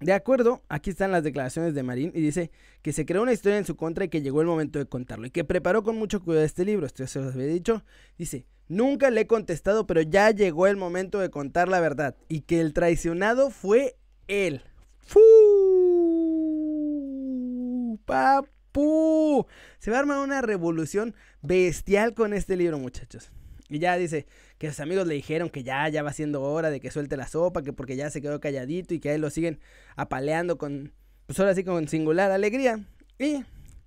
de 0.00 0.12
acuerdo, 0.12 0.62
aquí 0.68 0.90
están 0.90 1.12
las 1.12 1.22
declaraciones 1.22 1.74
de 1.74 1.82
Marín 1.82 2.10
y 2.14 2.20
dice 2.20 2.50
que 2.82 2.92
se 2.92 3.06
creó 3.06 3.22
una 3.22 3.32
historia 3.32 3.56
en 3.56 3.64
su 3.64 3.76
contra 3.76 4.04
y 4.04 4.08
que 4.08 4.20
llegó 4.20 4.40
el 4.40 4.46
momento 4.46 4.78
de 4.78 4.86
contarlo 4.86 5.26
y 5.26 5.30
que 5.30 5.44
preparó 5.44 5.84
con 5.84 5.96
mucho 5.96 6.22
cuidado 6.22 6.44
este 6.44 6.64
libro, 6.66 6.86
esto 6.86 7.04
ya 7.04 7.06
se 7.06 7.20
los 7.20 7.34
había 7.34 7.46
dicho. 7.46 7.84
Dice, 8.18 8.46
nunca 8.70 9.10
le 9.10 9.22
he 9.22 9.26
contestado, 9.26 9.86
pero 9.86 10.00
ya 10.00 10.30
llegó 10.30 10.66
el 10.66 10.78
momento 10.78 11.18
de 11.18 11.28
contar 11.28 11.68
la 11.68 11.80
verdad 11.80 12.16
y 12.28 12.40
que 12.40 12.62
el 12.62 12.72
traicionado 12.72 13.50
fue 13.50 13.96
él. 14.28 14.62
¡Fu! 15.00 15.20
papu. 18.10 19.46
Se 19.78 19.90
va 19.90 19.98
a 19.98 20.00
armar 20.00 20.18
una 20.18 20.42
revolución 20.42 21.14
bestial 21.42 22.14
con 22.14 22.32
este 22.32 22.56
libro, 22.56 22.78
muchachos. 22.78 23.30
Y 23.68 23.78
ya 23.78 23.96
dice 23.96 24.26
que 24.58 24.68
sus 24.68 24.80
amigos 24.80 25.06
le 25.06 25.14
dijeron 25.14 25.48
que 25.48 25.62
ya, 25.62 25.88
ya 25.88 26.02
va 26.02 26.12
siendo 26.12 26.42
hora 26.42 26.70
de 26.70 26.80
que 26.80 26.90
suelte 26.90 27.16
la 27.16 27.28
sopa, 27.28 27.62
que 27.62 27.72
porque 27.72 27.96
ya 27.96 28.10
se 28.10 28.20
quedó 28.20 28.40
calladito 28.40 28.94
y 28.94 29.00
que 29.00 29.10
a 29.10 29.14
él 29.14 29.20
lo 29.20 29.30
siguen 29.30 29.60
apaleando 29.96 30.58
con, 30.58 30.92
pues 31.26 31.38
ahora 31.38 31.54
sí 31.54 31.62
con 31.62 31.86
singular 31.88 32.32
alegría. 32.32 32.80
Y 33.18 33.44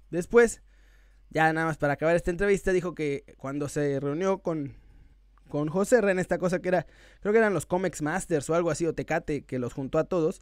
después, 0.10 0.62
ya 1.34 1.52
nada 1.52 1.68
más 1.68 1.78
para 1.78 1.94
acabar 1.94 2.16
esta 2.16 2.32
entrevista, 2.32 2.72
dijo 2.72 2.94
que 2.94 3.24
cuando 3.38 3.68
se 3.68 4.00
reunió 4.00 4.38
con, 4.40 4.76
con 5.50 5.68
José 5.68 5.98
en 5.98 6.20
esta 6.20 6.38
cosa 6.38 6.60
que 6.60 6.70
era, 6.70 6.86
creo 7.22 7.34
que 7.34 7.40
eran 7.40 7.54
los 7.54 7.66
Comics 7.66 8.02
Masters 8.02 8.50
o 8.50 8.56
algo 8.56 8.70
así, 8.70 8.86
o 8.86 8.94
Tecate, 8.94 9.44
que 9.44 9.60
los 9.60 9.74
juntó 9.74 9.98
a 9.98 10.04
todos, 10.04 10.42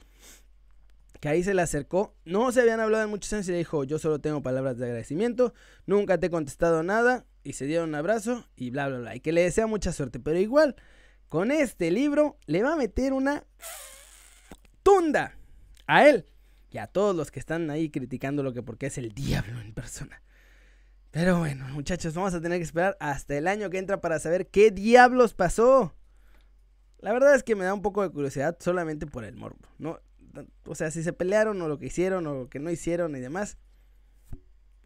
que 1.21 1.29
ahí 1.29 1.43
se 1.43 1.53
le 1.53 1.62
acercó. 1.62 2.13
No 2.25 2.51
se 2.51 2.62
habían 2.62 2.79
hablado 2.79 3.03
en 3.05 3.10
muchos 3.10 3.31
años 3.31 3.48
y 3.48 3.51
le 3.51 3.60
dijo, 3.60 3.83
yo 3.86 4.00
solo 4.00 4.19
tengo 4.19 4.41
palabras 4.41 4.77
de 4.77 4.86
agradecimiento, 4.86 5.53
nunca 5.86 6.17
te 6.17 6.27
he 6.27 6.29
contestado 6.29 6.83
nada. 6.83 7.25
Y 7.43 7.53
se 7.53 7.65
dieron 7.65 7.89
un 7.89 7.95
abrazo 7.95 8.45
y 8.55 8.69
bla, 8.69 8.88
bla, 8.88 9.00
bla. 9.00 9.15
Y 9.15 9.19
que 9.19 9.31
le 9.31 9.41
desea 9.41 9.65
mucha 9.65 9.91
suerte. 9.91 10.19
Pero 10.19 10.38
igual, 10.38 10.75
con 11.27 11.51
este 11.51 11.89
libro 11.89 12.38
le 12.45 12.62
va 12.62 12.74
a 12.74 12.75
meter 12.75 13.13
una 13.13 13.45
tunda 14.83 15.38
a 15.88 16.07
él 16.07 16.27
y 16.69 16.77
a 16.77 16.88
todos 16.88 17.15
los 17.15 17.31
que 17.31 17.39
están 17.39 17.69
ahí 17.71 17.89
criticando 17.89 18.43
lo 18.43 18.53
que 18.53 18.62
porque 18.62 18.88
es 18.88 18.98
el 18.98 19.13
diablo 19.13 19.60
en 19.60 19.74
persona. 19.74 20.21
Pero 21.11 21.39
bueno, 21.39 21.67
muchachos, 21.73 22.13
vamos 22.13 22.33
a 22.33 22.41
tener 22.41 22.57
que 22.57 22.63
esperar 22.63 22.95
hasta 23.01 23.37
el 23.37 23.47
año 23.47 23.69
que 23.69 23.77
entra 23.77 23.99
para 23.99 24.17
saber 24.19 24.47
qué 24.47 24.71
diablos 24.71 25.33
pasó. 25.33 25.93
La 26.99 27.11
verdad 27.11 27.35
es 27.35 27.43
que 27.43 27.55
me 27.55 27.65
da 27.65 27.73
un 27.73 27.81
poco 27.81 28.01
de 28.01 28.09
curiosidad 28.09 28.57
solamente 28.59 29.05
por 29.05 29.25
el 29.25 29.35
morbo. 29.35 29.59
No, 29.77 29.99
o 30.65 30.75
sea, 30.75 30.89
si 30.89 31.03
se 31.03 31.11
pelearon 31.11 31.61
o 31.61 31.67
lo 31.67 31.77
que 31.77 31.87
hicieron 31.87 32.27
o 32.27 32.33
lo 32.33 32.49
que 32.49 32.59
no 32.59 32.71
hicieron 32.71 33.15
y 33.15 33.19
demás. 33.19 33.57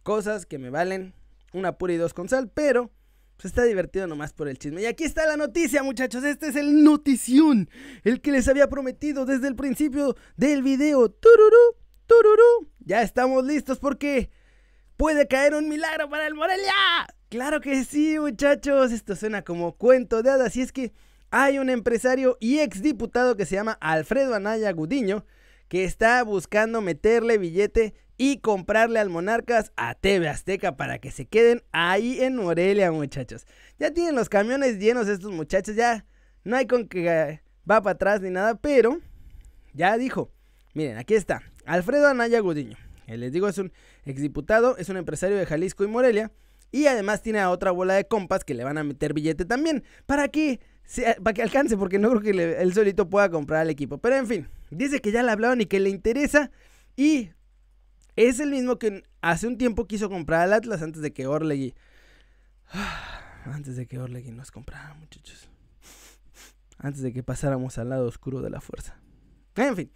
Cosas 0.02 0.46
que 0.46 0.58
me 0.58 0.70
valen 0.72 1.14
una 1.54 1.78
pura 1.78 1.94
y 1.94 1.98
dos 1.98 2.14
con 2.14 2.28
sal, 2.28 2.52
pero 2.54 2.92
pues 3.38 3.46
está 3.46 3.64
divertido 3.64 4.08
nomás 4.08 4.34
por 4.34 4.48
el 4.48 4.58
chisme. 4.58 4.82
Y 4.82 4.86
aquí 4.86 5.04
está 5.04 5.28
la 5.28 5.38
noticia, 5.38 5.84
muchachos. 5.84 6.24
Este 6.24 6.48
es 6.48 6.56
el 6.56 6.84
notición. 6.84 7.70
El 8.04 8.22
que 8.22 8.32
les 8.32 8.48
había 8.48 8.68
prometido 8.68 9.26
desde 9.26 9.48
el 9.48 9.56
principio 9.56 10.16
del 10.38 10.64
video. 10.64 11.10
Tururú, 11.10 11.78
tururú. 12.08 12.72
Ya 12.80 13.02
estamos 13.02 13.44
listos 13.46 13.78
porque 13.80 14.30
puede 14.98 15.28
caer 15.28 15.54
un 15.54 15.70
milagro 15.70 16.10
para 16.10 16.28
el 16.28 16.36
Morelia. 16.36 16.74
Claro 17.30 17.62
que 17.62 17.84
sí, 17.84 18.18
muchachos. 18.20 18.92
Esto 18.92 19.16
suena 19.16 19.44
como 19.44 19.74
cuento 19.74 20.24
de 20.24 20.32
hadas. 20.32 20.56
Y 20.56 20.62
es 20.62 20.72
que 20.72 20.94
hay 21.32 21.60
un 21.60 21.70
empresario 21.70 22.38
y 22.40 22.60
exdiputado 22.60 23.36
que 23.36 23.46
se 23.46 23.56
llama 23.56 23.78
Alfredo 23.82 24.36
Anaya 24.36 24.72
Gudiño 24.72 25.26
que 25.68 25.84
está 25.84 26.24
buscando 26.24 26.82
meterle 26.82 27.38
billete 27.38 27.94
y 28.18 28.38
comprarle 28.38 29.00
al 29.00 29.10
Monarcas 29.10 29.72
a 29.76 29.96
TV 29.96 30.30
Azteca 30.30 30.78
para 30.78 31.00
que 31.00 31.12
se 31.12 31.26
queden 31.26 31.64
ahí 31.72 32.22
en 32.22 32.36
Morelia, 32.36 32.92
muchachos. 32.92 33.46
Ya 33.80 33.92
tienen 33.92 34.16
los 34.16 34.30
camiones 34.30 34.80
llenos 34.80 35.08
estos 35.08 35.32
muchachos, 35.32 35.76
ya 35.76 36.06
no 36.44 36.56
hay 36.56 36.68
con 36.68 36.88
que 36.88 37.42
va 37.70 37.82
para 37.82 37.94
atrás 37.96 38.22
ni 38.22 38.30
nada, 38.30 38.56
pero 38.56 39.00
ya 39.74 39.98
dijo. 39.98 40.32
Miren, 40.74 40.98
aquí 40.98 41.16
está. 41.16 41.42
Alfredo 41.66 42.08
Anaya 42.08 42.40
Gudiño. 42.40 42.78
Les 43.08 43.32
digo, 43.32 43.48
es 43.48 43.58
un 43.58 43.72
exdiputado, 44.06 44.78
es 44.78 44.90
un 44.90 44.98
empresario 44.98 45.38
de 45.38 45.46
Jalisco 45.46 45.84
y 45.84 45.88
Morelia. 45.88 46.32
Y 46.72 46.88
además 46.88 47.22
tiene 47.22 47.40
a 47.40 47.52
otra 47.52 47.72
bola 47.72 47.94
de 47.94 48.08
compas 48.08 48.44
que 48.44 48.54
le 48.54 48.64
van 48.64 48.78
a 48.78 48.84
meter 48.84 49.14
billete 49.14 49.46
también. 49.46 49.84
¿Para 50.06 50.28
qué? 50.28 50.60
para 51.24 51.34
que 51.34 51.42
alcance, 51.42 51.78
porque 51.78 51.98
no 51.98 52.10
creo 52.10 52.22
que 52.22 52.62
él 52.62 52.74
solito 52.74 53.10
pueda 53.10 53.30
comprar 53.30 53.62
al 53.62 53.70
equipo. 53.70 53.98
Pero 53.98 54.18
en 54.18 54.28
fin, 54.28 54.50
dice 54.70 55.02
que 55.02 55.12
ya 55.12 55.24
le 55.24 55.32
hablaron 55.32 55.62
y 55.62 55.66
que 55.66 55.80
le 55.80 55.90
interesa. 55.90 56.52
Y 56.96 57.32
es 58.16 58.40
el 58.40 58.52
mismo 58.52 58.78
que 58.78 59.04
hace 59.22 59.48
un 59.48 59.58
tiempo 59.58 59.88
quiso 59.88 60.10
comprar 60.10 60.42
al 60.42 60.54
Atlas 60.54 60.82
antes 60.82 61.02
de 61.02 61.12
que 61.12 61.28
Orlegui. 61.28 61.74
Antes 63.46 63.76
de 63.76 63.86
que 63.86 64.00
Orlegui 64.00 64.32
nos 64.32 64.50
comprara, 64.50 64.96
muchachos. 64.96 65.50
Antes 66.80 67.04
de 67.04 67.14
que 67.14 67.22
pasáramos 67.22 67.78
al 67.78 67.90
lado 67.90 68.08
oscuro 68.08 68.42
de 68.42 68.50
la 68.50 68.60
fuerza. 68.60 69.00
En 69.56 69.76
fin. 69.76 69.92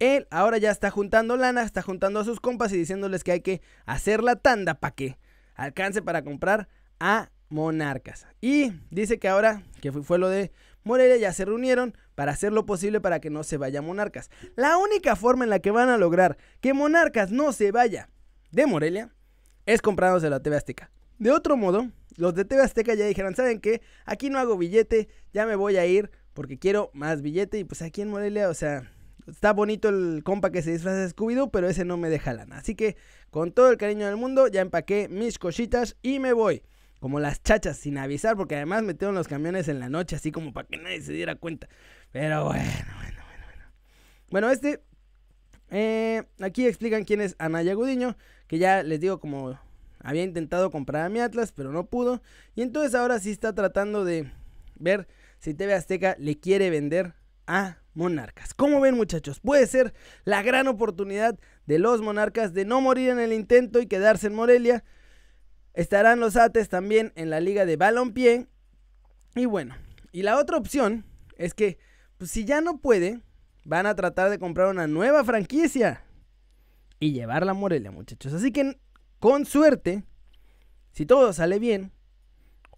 Él 0.00 0.26
ahora 0.30 0.58
ya 0.58 0.70
está 0.70 0.90
juntando 0.90 1.36
lana, 1.36 1.62
está 1.62 1.82
juntando 1.82 2.20
a 2.20 2.24
sus 2.24 2.40
compas 2.40 2.72
y 2.72 2.78
diciéndoles 2.78 3.22
que 3.22 3.32
hay 3.32 3.40
que 3.42 3.60
hacer 3.84 4.22
la 4.22 4.34
tanda 4.36 4.74
para 4.74 4.94
que 4.94 5.18
alcance 5.54 6.00
para 6.02 6.24
comprar 6.24 6.68
a 6.98 7.30
Monarcas. 7.50 8.26
Y 8.40 8.72
dice 8.90 9.18
que 9.18 9.28
ahora, 9.28 9.62
que 9.82 9.92
fue 9.92 10.18
lo 10.18 10.30
de 10.30 10.52
Morelia, 10.84 11.18
ya 11.18 11.32
se 11.34 11.44
reunieron 11.44 11.94
para 12.14 12.32
hacer 12.32 12.50
lo 12.52 12.64
posible 12.64 13.00
para 13.00 13.20
que 13.20 13.28
no 13.28 13.42
se 13.44 13.58
vaya 13.58 13.82
Monarcas. 13.82 14.30
La 14.56 14.78
única 14.78 15.16
forma 15.16 15.44
en 15.44 15.50
la 15.50 15.58
que 15.58 15.70
van 15.70 15.90
a 15.90 15.98
lograr 15.98 16.38
que 16.60 16.72
Monarcas 16.72 17.30
no 17.30 17.52
se 17.52 17.70
vaya 17.70 18.08
de 18.52 18.66
Morelia 18.66 19.10
es 19.66 19.82
comprándose 19.82 20.30
la 20.30 20.40
TV 20.40 20.56
Azteca. 20.56 20.90
De 21.18 21.30
otro 21.30 21.58
modo, 21.58 21.90
los 22.16 22.34
de 22.34 22.46
TV 22.46 22.62
Azteca 22.62 22.94
ya 22.94 23.04
dijeron, 23.04 23.36
¿saben 23.36 23.60
qué? 23.60 23.82
Aquí 24.06 24.30
no 24.30 24.38
hago 24.38 24.56
billete, 24.56 25.08
ya 25.34 25.44
me 25.44 25.56
voy 25.56 25.76
a 25.76 25.84
ir 25.84 26.10
porque 26.32 26.58
quiero 26.58 26.90
más 26.94 27.20
billete 27.20 27.58
y 27.58 27.64
pues 27.64 27.82
aquí 27.82 28.00
en 28.00 28.08
Morelia, 28.08 28.48
o 28.48 28.54
sea, 28.54 28.90
está 29.30 29.52
bonito 29.52 29.88
el 29.88 30.22
compa 30.24 30.50
que 30.50 30.62
se 30.62 30.72
disfraza 30.72 30.98
de 30.98 31.08
scooby 31.08 31.36
pero 31.52 31.68
ese 31.68 31.84
no 31.84 31.96
me 31.96 32.10
deja 32.10 32.32
lana. 32.32 32.58
Así 32.58 32.74
que 32.74 32.96
con 33.30 33.52
todo 33.52 33.70
el 33.70 33.76
cariño 33.76 34.06
del 34.06 34.16
mundo 34.16 34.48
ya 34.48 34.60
empaqué 34.60 35.08
mis 35.08 35.38
cositas 35.38 35.96
y 36.02 36.18
me 36.18 36.32
voy 36.32 36.62
como 37.00 37.18
las 37.18 37.42
chachas, 37.42 37.78
sin 37.78 37.96
avisar, 37.96 38.36
porque 38.36 38.56
además 38.56 38.82
metieron 38.82 39.14
los 39.14 39.26
camiones 39.26 39.68
en 39.68 39.80
la 39.80 39.88
noche, 39.88 40.16
así 40.16 40.30
como 40.30 40.52
para 40.52 40.68
que 40.68 40.76
nadie 40.76 41.00
se 41.00 41.14
diera 41.14 41.34
cuenta. 41.34 41.66
Pero 42.12 42.44
bueno, 42.44 42.62
bueno, 42.62 43.22
bueno, 43.26 43.44
bueno. 43.46 43.64
Bueno, 44.30 44.50
este, 44.50 44.82
eh, 45.70 46.24
aquí 46.40 46.66
explican 46.66 47.04
quién 47.04 47.22
es 47.22 47.36
Anaya 47.38 47.72
Gudiño, 47.72 48.16
que 48.46 48.58
ya 48.58 48.82
les 48.82 49.00
digo 49.00 49.18
como 49.18 49.58
había 50.02 50.24
intentado 50.24 50.70
comprar 50.70 51.06
a 51.06 51.08
mi 51.08 51.20
Atlas, 51.20 51.52
pero 51.52 51.72
no 51.72 51.86
pudo. 51.86 52.22
Y 52.54 52.62
entonces 52.62 52.94
ahora 52.94 53.18
sí 53.18 53.30
está 53.30 53.54
tratando 53.54 54.04
de 54.04 54.30
ver 54.76 55.08
si 55.38 55.54
TV 55.54 55.74
Azteca 55.74 56.16
le 56.18 56.38
quiere 56.38 56.70
vender 56.70 57.14
a 57.46 57.78
Monarcas. 57.94 58.54
¿Cómo 58.54 58.80
ven 58.80 58.94
muchachos? 58.94 59.40
Puede 59.40 59.66
ser 59.66 59.92
la 60.24 60.42
gran 60.42 60.68
oportunidad 60.68 61.38
de 61.66 61.78
los 61.78 62.00
Monarcas 62.02 62.54
de 62.54 62.64
no 62.64 62.80
morir 62.80 63.10
en 63.10 63.20
el 63.20 63.32
intento 63.32 63.80
y 63.80 63.86
quedarse 63.86 64.28
en 64.28 64.34
Morelia 64.34 64.84
Estarán 65.72 66.20
los 66.20 66.36
Ates 66.36 66.68
también 66.68 67.12
en 67.14 67.30
la 67.30 67.40
liga 67.40 67.64
de 67.64 67.76
balompié. 67.76 68.48
Y 69.36 69.46
bueno, 69.46 69.76
y 70.12 70.22
la 70.22 70.38
otra 70.38 70.56
opción 70.56 71.04
es 71.36 71.54
que, 71.54 71.78
pues 72.18 72.30
si 72.30 72.44
ya 72.44 72.60
no 72.60 72.78
puede, 72.78 73.20
van 73.64 73.86
a 73.86 73.94
tratar 73.94 74.30
de 74.30 74.38
comprar 74.38 74.68
una 74.68 74.86
nueva 74.86 75.22
franquicia 75.24 76.04
y 76.98 77.12
llevarla 77.12 77.52
a 77.52 77.54
Morelia, 77.54 77.92
muchachos. 77.92 78.32
Así 78.32 78.50
que, 78.50 78.78
con 79.20 79.46
suerte, 79.46 80.04
si 80.90 81.06
todo 81.06 81.32
sale 81.32 81.58
bien, 81.58 81.92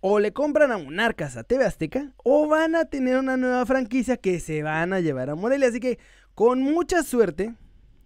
o 0.04 0.18
le 0.18 0.32
compran 0.32 0.72
a 0.72 0.78
Monarcas 0.78 1.36
a 1.36 1.44
TV 1.44 1.64
Azteca, 1.64 2.12
o 2.24 2.48
van 2.48 2.74
a 2.74 2.86
tener 2.86 3.18
una 3.18 3.36
nueva 3.36 3.64
franquicia 3.64 4.16
que 4.16 4.40
se 4.40 4.64
van 4.64 4.92
a 4.92 4.98
llevar 4.98 5.30
a 5.30 5.36
Morelia. 5.36 5.68
Así 5.68 5.78
que, 5.78 6.00
con 6.34 6.60
mucha 6.60 7.04
suerte, 7.04 7.54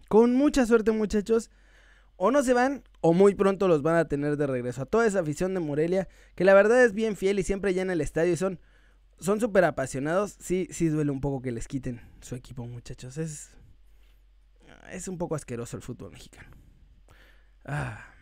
con 0.09 0.35
mucha 0.35 0.67
suerte, 0.67 0.93
muchachos, 0.93 1.51
o 2.17 2.31
no 2.31 2.43
se 2.43 2.53
van 2.53 2.85
o 3.01 3.15
muy 3.15 3.35
pronto 3.35 3.67
los 3.67 3.81
van 3.81 3.97
a 3.97 4.09
tener 4.09 4.37
de 4.37 4.47
regreso. 4.47 4.83
A 4.83 4.87
toda 4.87 5.07
esa 5.07 5.21
afición 5.21 5.55
de 5.55 5.61
Morelia, 5.61 6.07
que 6.35 6.45
la 6.45 6.53
verdad 6.53 6.85
es 6.85 6.93
bien 6.93 7.17
fiel 7.17 7.39
y 7.39 7.45
siempre 7.45 7.73
llena 7.73 7.95
el 7.95 8.03
estadio 8.03 8.35
y 8.35 8.37
son 8.37 8.61
son 9.19 9.41
súper 9.41 9.65
apasionados. 9.65 10.37
Sí, 10.39 10.69
sí 10.71 10.89
duele 10.89 11.11
un 11.11 11.23
poco 11.23 11.41
que 11.41 11.51
les 11.51 11.67
quiten 11.67 12.03
su 12.21 12.35
equipo, 12.35 12.67
muchachos. 12.67 13.17
Es 13.17 13.49
es 14.93 15.09
un 15.09 15.17
poco 15.17 15.35
asqueroso 15.35 15.79
el 15.79 15.83
fútbol 15.83 16.13
mexicano. 16.13 16.51
Ah. 17.65 18.16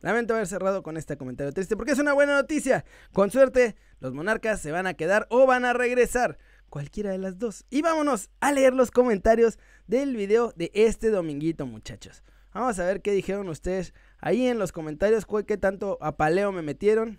Lamento 0.00 0.34
haber 0.34 0.46
cerrado 0.46 0.82
con 0.82 0.96
este 0.96 1.16
comentario 1.16 1.52
triste 1.52 1.76
porque 1.76 1.92
es 1.92 1.98
una 1.98 2.14
buena 2.14 2.34
noticia. 2.34 2.84
Con 3.12 3.30
suerte, 3.30 3.76
los 4.00 4.14
monarcas 4.14 4.60
se 4.60 4.72
van 4.72 4.86
a 4.86 4.94
quedar 4.94 5.26
o 5.30 5.46
van 5.46 5.64
a 5.64 5.72
regresar. 5.72 6.38
Cualquiera 6.70 7.10
de 7.10 7.18
las 7.18 7.38
dos. 7.38 7.66
Y 7.68 7.82
vámonos 7.82 8.30
a 8.40 8.52
leer 8.52 8.72
los 8.72 8.90
comentarios 8.90 9.58
del 9.86 10.16
video 10.16 10.52
de 10.56 10.70
este 10.72 11.10
dominguito, 11.10 11.66
muchachos. 11.66 12.22
Vamos 12.54 12.78
a 12.78 12.86
ver 12.86 13.02
qué 13.02 13.12
dijeron 13.12 13.48
ustedes 13.48 13.92
ahí 14.20 14.46
en 14.46 14.58
los 14.58 14.72
comentarios, 14.72 15.26
qué 15.46 15.56
tanto 15.56 15.98
apaleo 16.00 16.50
me 16.52 16.62
metieron. 16.62 17.18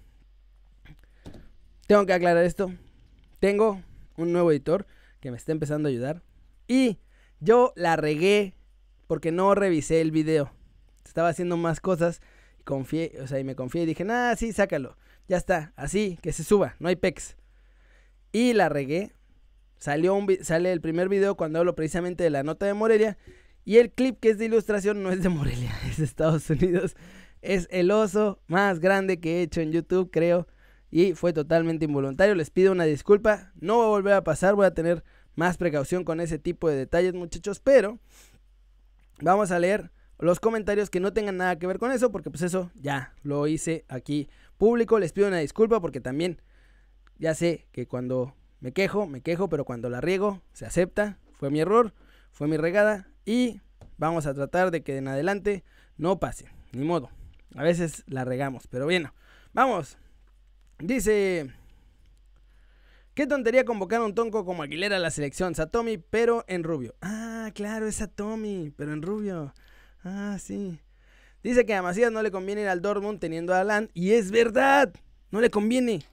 Tengo 1.87 2.05
que 2.05 2.13
aclarar 2.13 2.43
esto. 2.43 2.73
Tengo 3.39 3.81
un 4.17 4.33
nuevo 4.33 4.51
editor 4.51 4.87
que 5.19 5.31
me 5.31 5.37
está 5.37 5.51
empezando 5.51 5.87
a 5.87 5.91
ayudar. 5.91 6.23
Y 6.67 6.99
yo 7.39 7.73
la 7.75 7.95
regué 7.95 8.55
porque 9.07 9.31
no 9.31 9.53
revisé 9.53 10.01
el 10.01 10.11
video. 10.11 10.51
Estaba 11.05 11.29
haciendo 11.29 11.57
más 11.57 11.81
cosas 11.81 12.21
confié, 12.63 13.17
o 13.21 13.27
sea, 13.27 13.39
y 13.39 13.43
me 13.43 13.55
confié 13.55 13.83
y 13.83 13.85
dije, 13.85 14.03
nah, 14.03 14.35
sí, 14.35 14.53
sácalo. 14.53 14.97
Ya 15.27 15.37
está, 15.37 15.73
así, 15.75 16.19
que 16.21 16.33
se 16.33 16.43
suba, 16.43 16.75
no 16.79 16.89
hay 16.89 16.95
pex. 16.95 17.37
Y 18.31 18.53
la 18.53 18.69
regué. 18.69 19.13
Salió 19.77 20.13
un, 20.13 20.27
sale 20.43 20.71
el 20.71 20.81
primer 20.81 21.09
video 21.09 21.35
cuando 21.35 21.59
hablo 21.59 21.75
precisamente 21.75 22.23
de 22.23 22.29
la 22.29 22.43
nota 22.43 22.65
de 22.65 22.73
Morelia. 22.73 23.17
Y 23.65 23.77
el 23.77 23.91
clip 23.91 24.19
que 24.19 24.29
es 24.29 24.37
de 24.37 24.45
ilustración 24.45 25.03
no 25.03 25.11
es 25.11 25.21
de 25.23 25.29
Morelia, 25.29 25.71
es 25.89 25.97
de 25.97 26.05
Estados 26.05 26.49
Unidos. 26.49 26.95
Es 27.41 27.67
el 27.71 27.91
oso 27.91 28.39
más 28.47 28.79
grande 28.79 29.19
que 29.19 29.39
he 29.39 29.41
hecho 29.41 29.61
en 29.61 29.71
YouTube, 29.71 30.11
creo. 30.11 30.47
Y 30.91 31.13
fue 31.13 31.33
totalmente 31.33 31.85
involuntario. 31.85 32.35
Les 32.35 32.51
pido 32.51 32.71
una 32.71 32.83
disculpa. 32.83 33.51
No 33.59 33.79
va 33.79 33.85
a 33.85 33.89
volver 33.89 34.13
a 34.13 34.23
pasar. 34.23 34.55
Voy 34.55 34.65
a 34.65 34.73
tener 34.73 35.03
más 35.35 35.57
precaución 35.57 36.03
con 36.03 36.19
ese 36.19 36.37
tipo 36.37 36.69
de 36.69 36.75
detalles, 36.75 37.13
muchachos. 37.13 37.59
Pero 37.59 37.99
vamos 39.21 39.51
a 39.51 39.59
leer 39.59 39.91
los 40.21 40.39
comentarios 40.39 40.89
que 40.89 40.99
no 40.99 41.13
tengan 41.13 41.37
nada 41.37 41.57
que 41.59 41.67
ver 41.67 41.79
con 41.79 41.91
eso. 41.91 42.11
Porque 42.11 42.29
pues 42.29 42.43
eso 42.43 42.71
ya 42.75 43.13
lo 43.23 43.47
hice 43.47 43.85
aquí 43.87 44.29
público. 44.57 44.99
Les 44.99 45.13
pido 45.13 45.27
una 45.27 45.39
disculpa 45.39 45.79
porque 45.81 45.99
también 45.99 46.41
ya 47.17 47.35
sé 47.35 47.67
que 47.71 47.87
cuando 47.87 48.35
me 48.59 48.71
quejo, 48.71 49.07
me 49.07 49.21
quejo. 49.21 49.49
Pero 49.49 49.65
cuando 49.65 49.89
la 49.89 50.01
riego, 50.01 50.41
se 50.53 50.65
acepta. 50.65 51.17
Fue 51.33 51.49
mi 51.49 51.59
error. 51.59 51.93
Fue 52.31 52.47
mi 52.47 52.57
regada. 52.57 53.07
Y 53.25 53.61
vamos 53.97 54.25
a 54.25 54.33
tratar 54.33 54.71
de 54.71 54.83
que 54.83 54.97
en 54.97 55.07
adelante 55.07 55.63
no 55.97 56.19
pase. 56.19 56.49
Ni 56.71 56.85
modo. 56.85 57.09
A 57.55 57.63
veces 57.63 58.03
la 58.07 58.23
regamos. 58.23 58.67
Pero 58.67 58.85
bueno, 58.85 59.13
vamos. 59.53 59.97
Dice... 60.79 61.51
Qué 63.13 63.27
tontería 63.27 63.65
convocar 63.65 63.99
a 63.99 64.05
un 64.05 64.15
tonco 64.15 64.45
como 64.45 64.63
Aguilera 64.63 64.95
a 64.95 64.99
la 64.99 65.11
selección. 65.11 65.53
Satomi, 65.53 65.97
pero 65.97 66.45
en 66.47 66.63
rubio. 66.63 66.95
Ah, 67.01 67.51
claro, 67.53 67.85
es 67.85 67.95
Satomi, 67.95 68.71
pero 68.77 68.93
en 68.93 69.01
rubio. 69.01 69.53
Ah, 70.03 70.37
sí. 70.39 70.79
Dice 71.43 71.65
que 71.65 71.73
a 71.73 71.81
Macías 71.81 72.11
no 72.11 72.21
le 72.21 72.31
conviene 72.31 72.61
ir 72.61 72.67
al 72.67 72.81
Dortmund 72.81 73.19
teniendo 73.19 73.53
a 73.53 73.61
Alan. 73.61 73.89
Y 73.93 74.11
es 74.11 74.31
verdad. 74.31 74.93
No 75.31 75.41
le 75.41 75.49
conviene. 75.49 76.03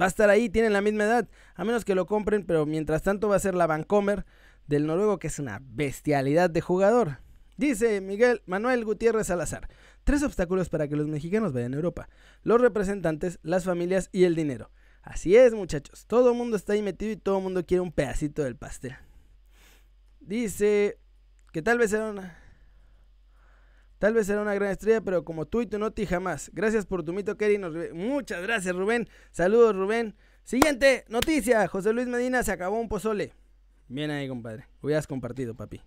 Va 0.00 0.06
a 0.06 0.08
estar 0.08 0.30
ahí, 0.30 0.48
tienen 0.48 0.72
la 0.72 0.80
misma 0.80 1.04
edad. 1.04 1.28
A 1.54 1.64
menos 1.64 1.84
que 1.84 1.94
lo 1.94 2.06
compren, 2.06 2.44
pero 2.44 2.66
mientras 2.66 3.02
tanto 3.02 3.28
va 3.28 3.36
a 3.36 3.40
ser 3.40 3.54
la 3.54 3.66
Vancomer 3.66 4.24
del 4.66 4.86
noruego 4.86 5.18
que 5.18 5.28
es 5.28 5.38
una 5.38 5.60
bestialidad 5.62 6.50
de 6.50 6.60
jugador. 6.60 7.18
Dice 7.56 8.00
Miguel 8.00 8.42
Manuel 8.46 8.84
Gutiérrez 8.84 9.28
Salazar, 9.28 9.68
tres 10.02 10.24
obstáculos 10.24 10.68
para 10.68 10.88
que 10.88 10.96
los 10.96 11.06
mexicanos 11.06 11.52
vayan 11.52 11.72
a 11.72 11.76
Europa, 11.76 12.08
los 12.42 12.60
representantes, 12.60 13.38
las 13.42 13.64
familias 13.64 14.08
y 14.10 14.24
el 14.24 14.34
dinero. 14.34 14.70
Así 15.02 15.36
es 15.36 15.54
muchachos, 15.54 16.06
todo 16.06 16.32
el 16.32 16.36
mundo 16.36 16.56
está 16.56 16.72
ahí 16.72 16.82
metido 16.82 17.12
y 17.12 17.16
todo 17.16 17.38
el 17.38 17.44
mundo 17.44 17.64
quiere 17.64 17.82
un 17.82 17.92
pedacito 17.92 18.42
del 18.42 18.56
pastel. 18.56 18.96
Dice 20.20 20.98
que 21.52 21.62
tal 21.62 21.78
vez 21.78 21.92
era 21.92 22.10
una... 22.10 22.38
Tal 24.04 24.12
vez 24.12 24.26
será 24.26 24.42
una 24.42 24.52
gran 24.52 24.70
estrella, 24.70 25.00
pero 25.00 25.24
como 25.24 25.46
tú 25.46 25.62
y 25.62 25.66
tu 25.66 25.78
noti 25.78 26.04
jamás. 26.04 26.50
Gracias 26.52 26.84
por 26.84 27.02
tu 27.02 27.14
mito, 27.14 27.38
Kerry. 27.38 27.58
Muchas 27.94 28.42
gracias, 28.42 28.76
Rubén. 28.76 29.08
Saludos, 29.30 29.74
Rubén. 29.74 30.14
Siguiente 30.42 31.06
noticia. 31.08 31.66
José 31.68 31.94
Luis 31.94 32.06
Medina 32.06 32.42
se 32.42 32.52
acabó 32.52 32.78
un 32.78 32.90
pozole. 32.90 33.32
Bien 33.88 34.10
ahí, 34.10 34.28
compadre. 34.28 34.66
Hubieras 34.82 35.06
compartido, 35.06 35.54
papi. 35.54 35.80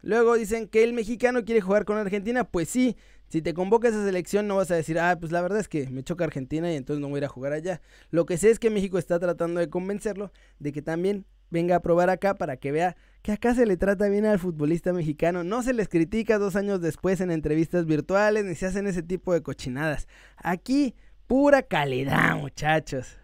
Luego 0.00 0.34
dicen 0.34 0.66
que 0.66 0.82
el 0.82 0.94
mexicano 0.94 1.44
quiere 1.44 1.60
jugar 1.60 1.84
con 1.84 1.98
Argentina. 1.98 2.44
Pues 2.44 2.70
sí, 2.70 2.96
si 3.28 3.42
te 3.42 3.52
convoca 3.52 3.88
esa 3.88 4.02
selección 4.02 4.48
no 4.48 4.56
vas 4.56 4.70
a 4.70 4.76
decir, 4.76 4.98
ah, 4.98 5.18
pues 5.20 5.30
la 5.30 5.42
verdad 5.42 5.60
es 5.60 5.68
que 5.68 5.90
me 5.90 6.02
choca 6.02 6.24
Argentina 6.24 6.72
y 6.72 6.76
entonces 6.76 7.02
no 7.02 7.08
voy 7.08 7.16
a 7.16 7.18
ir 7.18 7.24
a 7.26 7.28
jugar 7.28 7.52
allá. 7.52 7.82
Lo 8.10 8.24
que 8.24 8.38
sé 8.38 8.48
es 8.48 8.58
que 8.58 8.70
México 8.70 8.96
está 8.96 9.20
tratando 9.20 9.60
de 9.60 9.68
convencerlo 9.68 10.32
de 10.58 10.72
que 10.72 10.80
también 10.80 11.26
venga 11.50 11.76
a 11.76 11.80
probar 11.80 12.10
acá 12.10 12.34
para 12.34 12.56
que 12.56 12.72
vea 12.72 12.96
que 13.22 13.32
acá 13.32 13.54
se 13.54 13.66
le 13.66 13.76
trata 13.76 14.08
bien 14.08 14.24
al 14.24 14.38
futbolista 14.38 14.92
mexicano. 14.92 15.44
No 15.44 15.62
se 15.62 15.74
les 15.74 15.88
critica 15.88 16.38
dos 16.38 16.56
años 16.56 16.80
después 16.80 17.20
en 17.20 17.30
entrevistas 17.30 17.84
virtuales 17.84 18.44
ni 18.44 18.54
se 18.54 18.66
hacen 18.66 18.86
ese 18.86 19.02
tipo 19.02 19.34
de 19.34 19.42
cochinadas. 19.42 20.08
Aquí, 20.36 20.94
pura 21.26 21.62
calidad, 21.62 22.36
muchachos. 22.36 23.18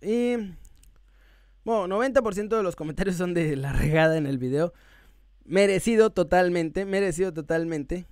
Y 0.00 0.36
bueno, 1.64 1.98
90% 1.98 2.56
de 2.56 2.62
los 2.62 2.76
comentarios 2.76 3.16
son 3.16 3.34
de 3.34 3.56
la 3.56 3.72
regada 3.72 4.16
en 4.16 4.26
el 4.26 4.38
video. 4.38 4.72
Merecido 5.44 6.10
totalmente, 6.10 6.84
merecido 6.84 7.32
totalmente. 7.34 8.06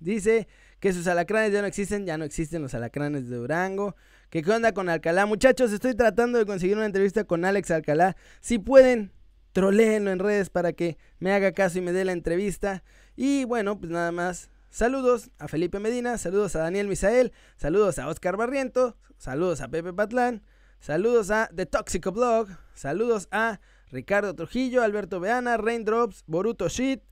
Dice 0.00 0.48
que 0.80 0.92
sus 0.92 1.06
alacranes 1.06 1.52
ya 1.52 1.60
no 1.60 1.68
existen, 1.68 2.06
ya 2.06 2.18
no 2.18 2.24
existen 2.24 2.60
los 2.60 2.74
alacranes 2.74 3.28
de 3.28 3.36
Durango. 3.36 3.94
Que 4.32 4.42
qué 4.42 4.50
onda 4.50 4.72
con 4.72 4.88
Alcalá. 4.88 5.26
Muchachos, 5.26 5.72
estoy 5.72 5.94
tratando 5.94 6.38
de 6.38 6.46
conseguir 6.46 6.78
una 6.78 6.86
entrevista 6.86 7.24
con 7.24 7.44
Alex 7.44 7.70
Alcalá. 7.70 8.16
Si 8.40 8.58
pueden, 8.58 9.12
troleenlo 9.52 10.10
en 10.10 10.20
redes 10.20 10.48
para 10.48 10.72
que 10.72 10.96
me 11.18 11.34
haga 11.34 11.52
caso 11.52 11.76
y 11.76 11.82
me 11.82 11.92
dé 11.92 12.06
la 12.06 12.12
entrevista. 12.12 12.82
Y 13.14 13.44
bueno, 13.44 13.78
pues 13.78 13.92
nada 13.92 14.10
más. 14.10 14.48
Saludos 14.70 15.30
a 15.38 15.48
Felipe 15.48 15.80
Medina, 15.80 16.16
saludos 16.16 16.56
a 16.56 16.60
Daniel 16.60 16.88
Misael, 16.88 17.34
saludos 17.58 17.98
a 17.98 18.08
Oscar 18.08 18.38
Barriento, 18.38 18.96
saludos 19.18 19.60
a 19.60 19.68
Pepe 19.68 19.92
Patlán, 19.92 20.42
Saludos 20.80 21.30
a 21.30 21.50
The 21.54 21.66
Toxico 21.66 22.10
Blog. 22.10 22.48
Saludos 22.72 23.28
a 23.32 23.60
Ricardo 23.90 24.34
Trujillo, 24.34 24.82
Alberto 24.82 25.20
Beana, 25.20 25.58
Raindrops, 25.58 26.24
Boruto 26.26 26.70
Shit, 26.70 27.02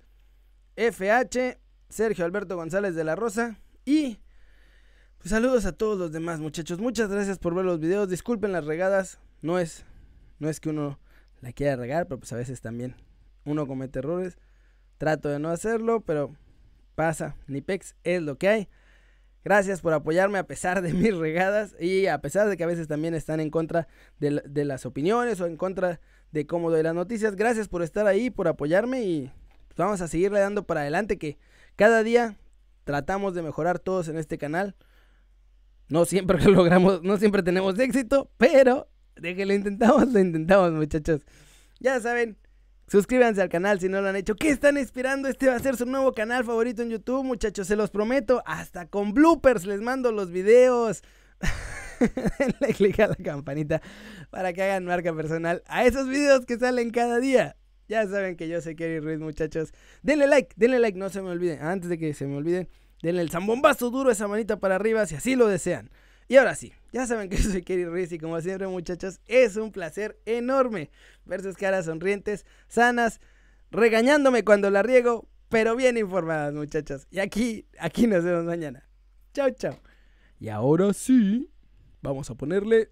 FH, 0.75 1.59
Sergio 1.91 2.25
Alberto 2.25 2.57
González 2.57 2.95
de 2.95 3.05
la 3.05 3.15
Rosa. 3.15 3.59
Y 3.85 4.21
pues, 5.21 5.31
saludos 5.31 5.67
a 5.67 5.73
todos 5.73 5.99
los 5.99 6.13
demás 6.13 6.41
muchachos. 6.41 6.81
Muchas 6.81 7.11
gracias 7.11 7.39
por 7.39 7.55
ver 7.55 7.65
los 7.65 7.79
videos. 7.79 8.09
Disculpen 8.09 8.53
las 8.53 8.65
regadas. 8.65 9.19
No 9.43 9.59
es, 9.59 9.85
no 10.39 10.49
es 10.49 10.61
que 10.61 10.71
uno 10.71 10.99
la 11.41 11.53
quiera 11.53 11.77
regar, 11.77 12.07
pero 12.07 12.19
pues 12.19 12.33
a 12.33 12.37
veces 12.37 12.61
también 12.61 12.97
uno 13.45 13.67
comete 13.67 13.99
errores. 13.99 14.39
Trato 14.99 15.29
de 15.29 15.39
no 15.39 15.51
hacerlo, 15.51 16.01
pero 16.01 16.35
pasa. 16.95 17.37
Nipex 17.47 17.95
es 18.05 18.23
lo 18.23 18.37
que 18.37 18.49
hay. 18.49 18.69
Gracias 19.45 19.81
por 19.81 19.95
apoyarme 19.95 20.39
a 20.39 20.47
pesar 20.47 20.83
de 20.83 20.93
mis 20.95 21.17
regadas 21.17 21.75
y 21.81 22.07
a 22.07 22.21
pesar 22.21 22.49
de 22.49 22.57
que 22.57 22.65
a 22.65 22.67
veces 22.67 22.89
también 22.89 23.15
están 23.15 23.41
en 23.41 23.51
contra 23.51 23.89
de, 24.19 24.65
las 24.65 24.85
opiniones 24.87 25.41
o 25.41 25.47
en 25.47 25.57
contra 25.57 26.01
de 26.33 26.47
cómo 26.47 26.71
doy 26.71 26.83
las 26.83 26.95
noticias. 26.95 27.37
Gracias 27.37 27.69
por 27.69 27.83
estar 27.83 28.07
ahí, 28.07 28.31
por 28.31 28.49
apoyarme 28.49 29.03
y 29.03 29.33
vamos 29.77 30.01
a 30.01 30.09
seguirle 30.09 30.41
dando 30.41 30.65
para 30.65 30.83
adelante 30.83 31.19
que 31.19 31.39
cada 31.77 32.03
día 32.03 32.37
tratamos 32.85 33.35
de 33.35 33.43
mejorar 33.43 33.79
todos 33.79 34.09
en 34.09 34.19
este 34.19 34.37
canal. 34.37 34.77
No 35.91 36.05
siempre 36.05 36.41
lo 36.45 36.53
logramos, 36.53 37.03
no 37.03 37.19
siempre 37.19 37.43
tenemos 37.43 37.79
éxito, 37.79 38.31
pero 38.39 38.89
de 39.17 39.37
que 39.37 39.45
lo 39.45 39.53
intentamos, 39.53 40.11
lo 40.13 40.19
intentamos 40.19 40.73
muchachos. 40.73 41.21
Ya 41.79 42.01
saben, 42.01 42.39
Suscríbanse 42.91 43.41
al 43.41 43.49
canal 43.49 43.79
si 43.79 43.89
no 43.89 44.01
lo 44.01 44.09
han 44.09 44.17
hecho. 44.17 44.35
¿Qué 44.35 44.51
están 44.51 44.77
esperando? 44.77 45.29
Este 45.29 45.47
va 45.47 45.55
a 45.55 45.61
ser 45.61 45.77
su 45.77 45.87
nuevo 45.87 46.13
canal 46.13 46.45
favorito 46.45 46.83
en 46.83 46.91
YouTube, 46.91 47.23
muchachos. 47.23 47.69
Se 47.69 47.77
los 47.77 47.89
prometo. 47.89 48.43
Hasta 48.47 48.89
con 48.89 49.15
bloopers 49.15 49.65
les 49.65 49.81
mando 49.81 50.11
los 50.11 50.33
videos. 50.33 51.05
Denle 52.41 52.75
click 52.75 52.99
a 52.99 53.07
la 53.07 53.15
campanita 53.15 53.81
para 54.31 54.53
que 54.53 54.65
hagan 54.65 54.87
marca 54.87 55.15
personal 55.15 55.63
a 55.69 55.85
esos 55.85 56.09
videos 56.09 56.47
que 56.47 56.59
salen 56.59 56.91
cada 56.91 57.21
día. 57.21 57.55
Ya 57.87 58.09
saben 58.09 58.37
que 58.37 58.49
yo 58.49 58.61
soy 58.61 58.75
Kerry 58.75 58.99
Ruiz, 58.99 59.21
muchachos. 59.21 59.73
Denle 60.03 60.27
like, 60.27 60.53
denle 60.57 60.81
like, 60.81 60.99
no 60.99 61.11
se 61.11 61.23
me 61.23 61.31
olviden. 61.31 61.63
Antes 61.63 61.91
de 61.91 61.97
que 61.97 62.13
se 62.13 62.27
me 62.27 62.37
olviden, 62.37 62.69
denle 63.03 63.23
el 63.23 63.31
zambombazo 63.31 63.91
duro, 63.91 64.11
esa 64.11 64.29
manita 64.29 64.59
para 64.59 64.77
arriba 64.77 65.07
si 65.07 65.15
así 65.15 65.37
lo 65.37 65.47
desean. 65.47 65.91
Y 66.29 66.37
ahora 66.37 66.55
sí, 66.55 66.73
ya 66.93 67.07
saben 67.07 67.29
que 67.29 67.37
soy 67.39 67.63
Kerry 67.63 67.87
Ruiz 67.87 68.13
y 68.13 68.19
como 68.19 68.41
siempre 68.41 68.67
muchachos, 68.69 69.21
es 69.27 69.57
un 69.57 69.73
placer 69.73 70.19
enorme 70.27 70.91
ver 71.25 71.43
sus 71.43 71.57
caras 71.57 71.87
sonrientes, 71.87 72.47
sanas, 72.69 73.21
regañándome 73.71 74.45
cuando 74.45 74.71
la 74.71 74.83
riego, 74.83 75.29
pero 75.49 75.75
bien 75.77 75.97
informadas 75.97 76.55
muchachos. 76.55 77.07
Y 77.11 77.19
aquí, 77.19 77.67
aquí 77.79 78.07
nos 78.07 78.25
vemos 78.25 78.45
mañana. 78.45 78.89
Chao, 79.35 79.51
chao. 79.51 79.77
Y 80.39 80.49
ahora 80.49 80.93
sí, 80.93 81.51
vamos 82.03 82.31
a 82.31 82.35
ponerle 82.35 82.89